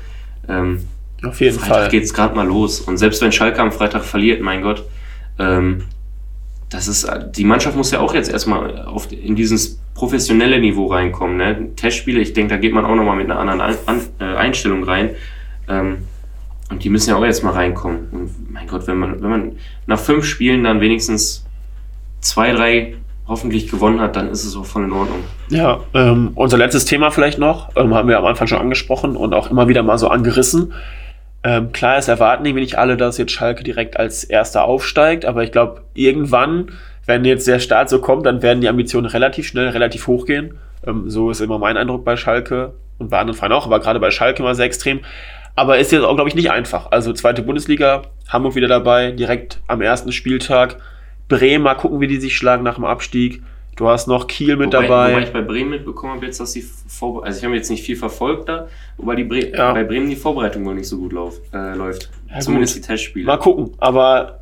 [0.49, 0.81] Ähm,
[1.23, 1.89] Auf jeden Freitag Fall.
[1.89, 2.81] geht es gerade mal los.
[2.81, 4.83] Und selbst wenn Schalke am Freitag verliert, mein Gott,
[5.39, 5.85] ähm,
[6.73, 11.37] das ist, die Mannschaft muss ja auch jetzt erstmal auf, in dieses professionelle Niveau reinkommen.
[11.37, 11.75] Ne?
[11.75, 15.11] Testspiele, ich denke, da geht man auch nochmal mit einer anderen An äh, Einstellung rein.
[15.69, 15.99] Ähm,
[16.71, 18.07] und die müssen ja auch jetzt mal reinkommen.
[18.11, 19.51] Und mein Gott, wenn man, wenn man
[19.85, 21.45] nach fünf Spielen dann wenigstens
[22.21, 22.95] zwei, drei
[23.27, 25.19] hoffentlich gewonnen hat, dann ist es auch voll in Ordnung.
[25.49, 29.35] Ja, ähm, unser letztes Thema vielleicht noch, ähm, haben wir am Anfang schon angesprochen und
[29.35, 30.73] auch immer wieder mal so angerissen.
[31.43, 35.43] Ähm, klar, es erwarten irgendwie nicht alle, dass jetzt Schalke direkt als Erster aufsteigt, aber
[35.43, 36.71] ich glaube, irgendwann,
[37.05, 40.57] wenn jetzt der Start so kommt, dann werden die Ambitionen relativ schnell, relativ hoch gehen.
[40.87, 43.99] Ähm, so ist immer mein Eindruck bei Schalke und bei anderen Vereinen auch, aber gerade
[43.99, 45.01] bei Schalke immer sehr extrem.
[45.55, 46.91] Aber ist jetzt auch, glaube ich, nicht einfach.
[46.91, 50.77] Also zweite Bundesliga, Hamburg wieder dabei, direkt am ersten Spieltag.
[51.27, 53.43] Bremen, mal gucken, wie die sich schlagen nach dem Abstieg.
[53.75, 55.11] Du hast noch Kiel mit wobei, dabei.
[55.13, 57.83] Wobei ich bei Bremen mitbekommen habe, jetzt, dass die Vorbe also ich habe jetzt nicht
[57.83, 58.67] viel verfolgt da,
[58.97, 59.73] wobei die Bre ja.
[59.73, 62.09] bei Bremen die Vorbereitung wohl nicht so gut lauf, äh, läuft.
[62.29, 62.83] Ja, Zumindest gut.
[62.83, 63.25] die Testspiele.
[63.25, 64.39] Mal gucken, aber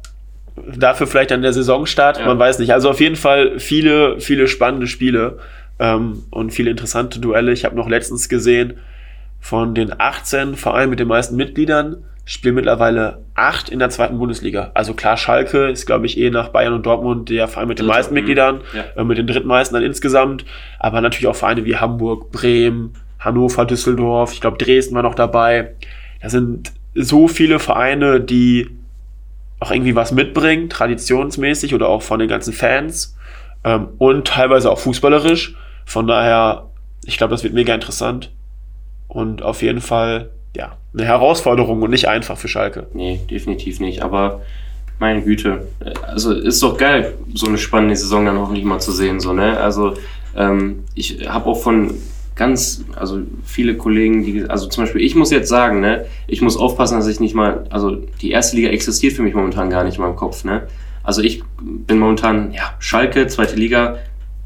[0.77, 2.25] dafür vielleicht dann der Saisonstart, ja.
[2.25, 2.73] man weiß nicht.
[2.73, 5.39] Also auf jeden Fall viele, viele spannende Spiele
[5.79, 7.53] ähm, und viele interessante Duelle.
[7.53, 8.77] Ich habe noch letztens gesehen,
[9.39, 14.71] von den 18 Vereinen mit den meisten Mitgliedern spielen mittlerweile acht in der zweiten Bundesliga.
[14.73, 17.85] Also klar, Schalke ist, glaube ich, eh nach Bayern und Dortmund der Verein mit den
[17.85, 18.83] Dritte, meisten Mitgliedern, ja.
[18.95, 20.45] äh, mit den drittmeisten dann insgesamt.
[20.79, 24.33] Aber natürlich auch Vereine wie Hamburg, Bremen, Hannover, Düsseldorf.
[24.33, 25.73] Ich glaube, Dresden war noch dabei.
[26.21, 28.69] Da sind so viele Vereine, die
[29.59, 33.15] auch irgendwie was mitbringen, traditionsmäßig oder auch von den ganzen Fans
[33.63, 35.55] ähm, und teilweise auch fußballerisch.
[35.85, 36.67] Von daher,
[37.05, 38.31] ich glaube, das wird mega interessant
[39.07, 42.87] und auf jeden Fall ja, eine Herausforderung und nicht einfach für Schalke.
[42.93, 44.03] Nee, definitiv nicht.
[44.03, 44.41] Aber
[44.99, 45.67] meine Güte,
[46.07, 49.19] also ist doch geil, so eine spannende Saison dann hoffentlich mal zu sehen.
[49.19, 49.57] So, ne?
[49.57, 49.95] Also
[50.35, 51.95] ähm, ich habe auch von
[52.35, 56.57] ganz, also viele Kollegen, die, also zum Beispiel, ich muss jetzt sagen, ne, ich muss
[56.57, 59.97] aufpassen, dass ich nicht mal, also die erste Liga existiert für mich momentan gar nicht
[59.97, 60.63] in meinem Kopf, ne.
[61.03, 63.97] Also ich bin momentan, ja, Schalke, zweite Liga,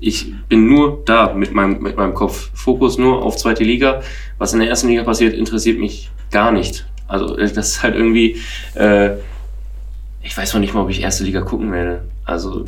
[0.06, 2.52] ich bin nur da mit meinem, mit meinem Kopf.
[2.54, 4.02] Fokus nur auf zweite Liga.
[4.38, 6.86] Was in der ersten Liga passiert, interessiert mich gar nicht.
[7.08, 8.40] Also das ist halt irgendwie,
[8.76, 9.16] äh,
[10.22, 12.04] ich weiß noch nicht mal, ob ich erste Liga gucken werde.
[12.24, 12.68] Also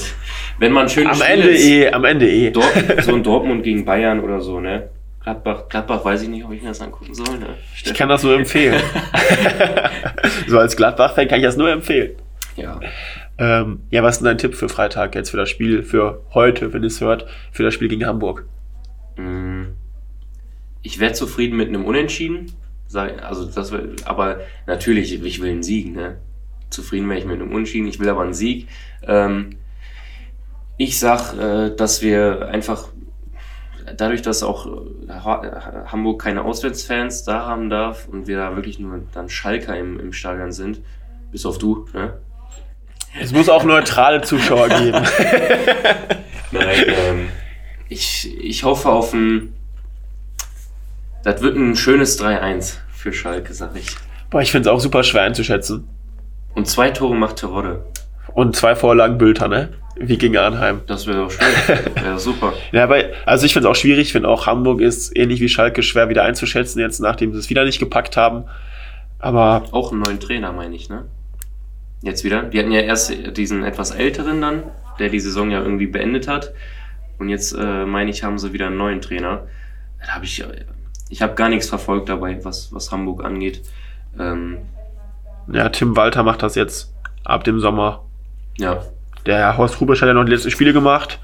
[0.58, 2.50] wenn man schön am Ende ist, eh, am Ende eh.
[2.50, 2.72] Dort,
[3.02, 4.88] so ein Dortmund gegen Bayern oder so, ne?
[5.22, 7.38] Gladbach, Gladbach weiß ich nicht, ob ich mir das angucken soll.
[7.38, 7.46] Ne?
[7.84, 8.82] Ich kann das nur empfehlen.
[10.48, 12.16] so als Gladbach-Fan kann ich das nur empfehlen.
[12.56, 12.80] Ja.
[13.38, 16.72] Ähm, ja, was ist denn dein Tipp für Freitag jetzt für das Spiel, für heute,
[16.72, 18.46] wenn ihr es hört, für das Spiel gegen Hamburg?
[19.16, 19.72] Mm.
[20.82, 22.52] Ich wäre zufrieden mit einem Unentschieden.
[22.92, 23.72] Also das
[24.04, 25.94] aber natürlich, ich will einen Sieg.
[25.94, 26.18] Ne?
[26.68, 28.68] Zufrieden wäre ich mit einem Unentschieden, ich will aber einen Sieg.
[29.06, 29.56] Ähm,
[30.76, 32.88] ich sag, äh, dass wir einfach
[33.96, 35.12] dadurch, dass auch äh,
[35.86, 40.12] Hamburg keine Auswärtsfans da haben darf und wir da wirklich nur dann Schalker im, im
[40.12, 40.80] Stadion sind,
[41.30, 42.14] bis auf du, ne?
[43.20, 45.02] Es muss auch neutrale Zuschauer geben.
[46.52, 47.28] Nein, ähm,
[47.88, 49.54] ich, ich hoffe auf ein.
[51.22, 53.86] Das wird ein schönes 3-1 für Schalke, sag ich.
[54.30, 55.88] Boah, ich finde es auch super schwer einzuschätzen.
[56.54, 57.84] Und zwei Tore macht Terodde.
[58.34, 59.68] Und zwei Vorlagen Bülter, ne?
[59.96, 60.80] Wie gegen Arnheim.
[60.86, 61.46] Das wäre doch schön.
[62.02, 62.54] Wäre super.
[62.72, 62.96] ja, aber,
[63.26, 64.06] also ich finde es auch schwierig.
[64.08, 67.50] Ich finde auch Hamburg ist ähnlich wie Schalke schwer wieder einzuschätzen, jetzt nachdem sie es
[67.50, 68.44] wieder nicht gepackt haben.
[69.18, 69.64] Aber.
[69.70, 71.04] Auch einen neuen Trainer, meine ich, ne?
[72.02, 72.42] Jetzt wieder.
[72.42, 74.64] Die hatten ja erst diesen etwas älteren dann,
[74.98, 76.52] der die Saison ja irgendwie beendet hat.
[77.18, 79.46] Und jetzt äh, meine ich, haben sie wieder einen neuen Trainer.
[80.04, 80.44] Da habe ich,
[81.08, 83.62] ich habe gar nichts verfolgt dabei, was, was Hamburg angeht.
[84.18, 84.58] Ähm,
[85.50, 86.92] ja, Tim Walter macht das jetzt
[87.24, 88.04] ab dem Sommer.
[88.58, 88.82] Ja.
[89.24, 91.20] Der Horst Rubisch hat ja noch die letzten Spiele gemacht.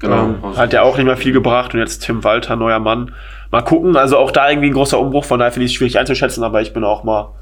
[0.00, 0.24] Genau.
[0.24, 3.14] Ähm, hat ja auch nicht mehr viel gebracht und jetzt Tim Walter, neuer Mann.
[3.50, 5.98] Mal gucken, also auch da irgendwie ein großer Umbruch, von daher finde ich es schwierig
[5.98, 7.34] einzuschätzen, aber ich bin auch mal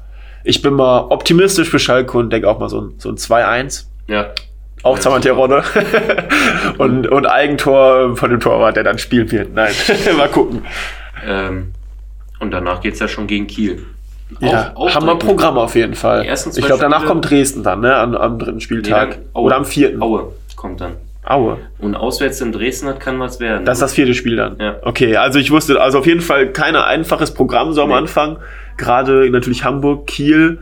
[0.43, 3.85] ich bin mal optimistisch für Schalke und denke auch mal so ein, so ein 2-1.
[4.07, 4.27] Ja.
[4.83, 5.63] Auch zweimal Terodde.
[6.77, 9.53] und, und Eigentor von dem Torwart, der dann spielen wird.
[9.53, 9.71] Nein,
[10.17, 10.65] mal gucken.
[11.25, 11.71] Ähm,
[12.39, 13.85] und danach geht es ja schon gegen Kiel.
[14.39, 16.25] Ja, auch, auch haben wir ein Programm auf jeden Fall.
[16.25, 17.95] Ich glaube, danach kommt Dresden dann, ne?
[17.95, 19.17] Am, am dritten Spieltag.
[19.17, 20.01] Nee, Oder am vierten.
[20.01, 20.93] Aue kommt dann.
[21.25, 21.57] Aue.
[21.79, 23.65] Und auswärts in Dresden hat kann was werden.
[23.65, 24.57] Das ist das vierte Spiel dann.
[24.59, 24.75] Ja.
[24.81, 27.95] Okay, also ich wusste, also auf jeden Fall kein einfaches Programm so am nee.
[27.95, 28.37] Anfang.
[28.77, 30.59] Gerade natürlich Hamburg, Kiel,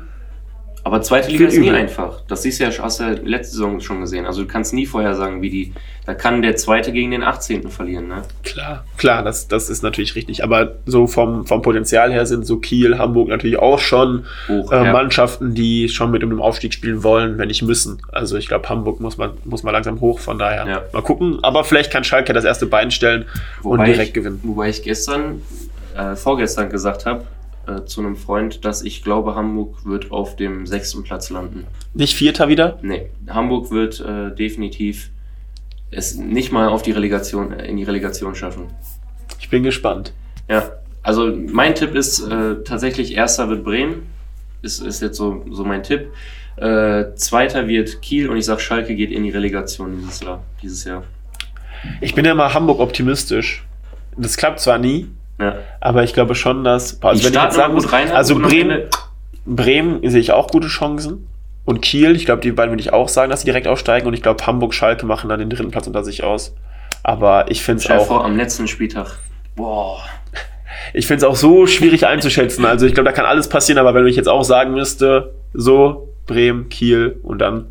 [0.84, 1.76] Aber zweite Liga ist nie übel.
[1.80, 2.22] einfach.
[2.28, 4.26] Das siehst du ja, hast du ja letzte Saison schon gesehen.
[4.26, 5.74] Also du kannst nie vorher sagen, wie die.
[6.08, 7.70] Da kann der zweite gegen den 18.
[7.70, 8.24] verlieren, ne?
[8.44, 10.44] Klar, klar, das, das ist natürlich richtig.
[10.44, 14.72] Aber so vom, vom Potenzial her sind so Kiel, Hamburg natürlich auch schon Hoch.
[14.72, 14.92] äh, ja.
[14.92, 18.02] Mannschaften, die schon mit um den Aufstieg spielen wollen, wenn nicht müssen.
[18.12, 20.82] Also ich glaube, Hamburg muss man, muss man langsam hoch, von daher Ja.
[20.92, 21.38] mal gucken.
[21.44, 23.26] Aber vielleicht kann Schalke das erste Bein stellen
[23.62, 24.40] und Wobei direkt ich, gewinnen.
[24.42, 25.44] Wobei ich gestern,
[25.96, 27.26] äh, vorgestern gesagt habe,
[27.68, 31.66] äh, zu einem Freund, dass ich glaube, Hamburg wird auf dem sechsten Platz landen.
[31.94, 32.80] Nicht Vierter wieder?
[32.82, 35.12] Nee, Hamburg wird äh, definitiv
[35.92, 38.68] es nicht mal auf die Relegation, äh, in die Relegation schaffen.
[39.40, 40.14] Ich bin gespannt.
[40.50, 40.72] Ja,
[41.04, 44.08] also mein Tipp ist äh, tatsächlich, erster wird Bremen.
[44.62, 46.08] Ist, ist jetzt so, so mein Tipp.
[46.56, 50.44] Äh, zweiter wird Kiel und ich sag, Schalke geht in die Relegation dieses Jahr.
[50.62, 51.04] Dieses Jahr.
[52.00, 53.66] Ich bin ja mal Hamburg optimistisch.
[54.18, 55.08] Das klappt zwar nie,
[55.42, 55.56] Ja.
[55.80, 57.02] aber ich glaube schon, dass.
[57.02, 58.84] Also, wenn ich jetzt sagen muss, rein, also Bremen,
[59.46, 61.28] Bremen sehe ich auch gute Chancen.
[61.64, 64.08] Und Kiel, ich glaube, die beiden würde ich auch sagen, dass sie direkt aufsteigen.
[64.08, 66.56] Und ich glaube, Hamburg, Schalke machen dann den dritten Platz unter sich aus.
[67.04, 69.20] Aber ich finde es auch, vor, am letzten Spieltag.
[69.56, 70.02] Boah.
[70.94, 72.66] ich finde es auch so schwierig einzuschätzen.
[72.66, 73.80] Also ich glaube, da kann alles passieren.
[73.80, 77.68] Aber wenn ich jetzt auch sagen müsste, so Bremen, Kiel und dann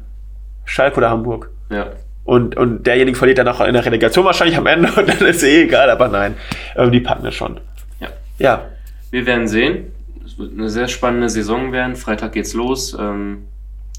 [0.64, 1.50] Schalke oder Hamburg.
[1.70, 1.86] Ja.
[2.30, 5.42] Und, und derjenige verliert dann auch in der Relegation wahrscheinlich am Ende und dann ist
[5.42, 5.90] eh egal.
[5.90, 6.36] Aber nein,
[6.76, 7.58] ähm, die packen es schon.
[7.98, 8.08] Ja.
[8.38, 8.68] Ja,
[9.10, 9.86] Wir werden sehen.
[10.24, 11.96] Es wird eine sehr spannende Saison werden.
[11.96, 12.96] Freitag geht's los.
[12.96, 13.46] Ähm,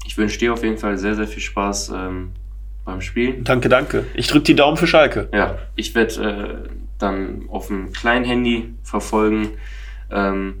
[0.06, 2.32] ich wünsche dir auf jeden Fall sehr, sehr viel Spaß ähm,
[2.86, 3.44] beim Spielen.
[3.44, 4.06] danke, danke.
[4.14, 5.28] Ich drücke die Daumen für Schalke.
[5.34, 6.68] Ja, ich werde äh,
[6.98, 9.50] dann auf dem kleinen Handy verfolgen,
[10.10, 10.54] ähm,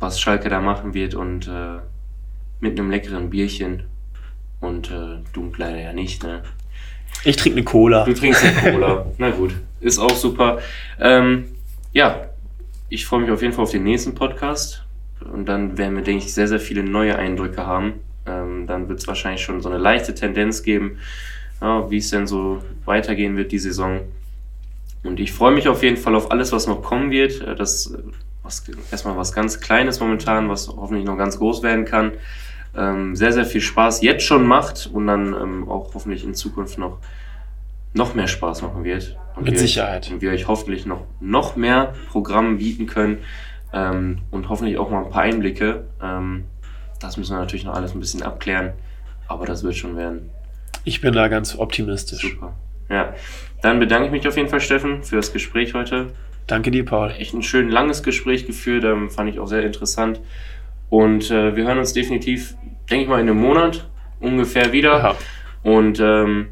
[0.00, 1.78] was Schalke da machen wird und äh,
[2.58, 3.84] mit einem leckeren Bierchen.
[4.58, 6.42] Und äh, du leider ja nicht, ne?
[7.24, 8.04] Ich trinke eine Cola.
[8.04, 9.06] Du trinkst ja Cola.
[9.18, 10.58] Na gut, ist auch super.
[11.00, 11.46] Ähm,
[11.92, 12.28] ja,
[12.88, 14.84] ich freue mich auf jeden Fall auf den nächsten Podcast.
[15.32, 17.94] Und dann werden wir, denke ich, sehr, sehr viele neue Eindrücke haben.
[18.26, 20.98] Ähm, dann wird es wahrscheinlich schon so eine leichte Tendenz geben,
[21.60, 24.00] ja, wie es denn so weitergehen wird die Saison.
[25.02, 27.40] Und ich freue mich auf jeden Fall auf alles, was noch kommen wird.
[27.40, 27.98] Äh, Das äh,
[28.46, 32.12] was, erstmal was ganz Kleines momentan, was hoffentlich noch ganz groß werden kann.
[32.76, 36.78] Ähm, sehr, sehr viel Spaß jetzt schon macht und dann ähm, auch hoffentlich in Zukunft
[36.78, 36.98] noch,
[37.94, 39.16] noch mehr Spaß machen wird.
[39.34, 40.06] Und Mit wir Sicherheit.
[40.06, 43.18] Euch, und wir euch hoffentlich noch, noch mehr Programme bieten können
[43.72, 45.86] ähm, und hoffentlich auch mal ein paar Einblicke.
[46.02, 46.44] Ähm,
[47.00, 48.72] das müssen wir natürlich noch alles ein bisschen abklären,
[49.28, 50.30] aber das wird schon werden.
[50.84, 52.22] Ich bin da ganz optimistisch.
[52.22, 52.54] Super.
[52.88, 53.14] Ja,
[53.62, 56.12] dann bedanke ich mich auf jeden Fall, Steffen, für das Gespräch heute.
[56.46, 57.10] Danke dir, Paul.
[57.18, 60.20] Echt ein schön langes Gespräch geführt, ähm, fand ich auch sehr interessant.
[60.90, 62.54] Und äh, wir hören uns definitiv,
[62.90, 63.88] denke ich mal, in einem Monat
[64.20, 64.98] ungefähr wieder.
[64.98, 65.16] Ja.
[65.62, 66.48] Und ähm,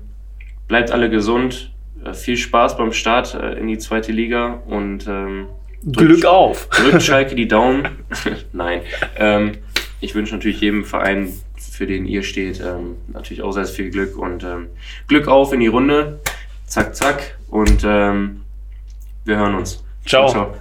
[0.68, 1.72] bleibt alle gesund.
[2.04, 5.46] Äh, viel Spaß beim Start äh, in die zweite Liga und ähm,
[5.90, 6.68] Glück auf.
[6.70, 7.88] drückt Schalke die Daumen.
[8.52, 8.82] Nein.
[9.16, 9.52] Ähm,
[10.00, 14.18] ich wünsche natürlich jedem Verein, für den ihr steht, ähm, natürlich auch sehr viel Glück
[14.18, 14.68] und ähm,
[15.08, 16.20] Glück auf in die Runde.
[16.66, 17.38] Zack, zack.
[17.48, 18.42] Und ähm,
[19.24, 19.84] wir hören uns.
[20.04, 20.54] Ciao.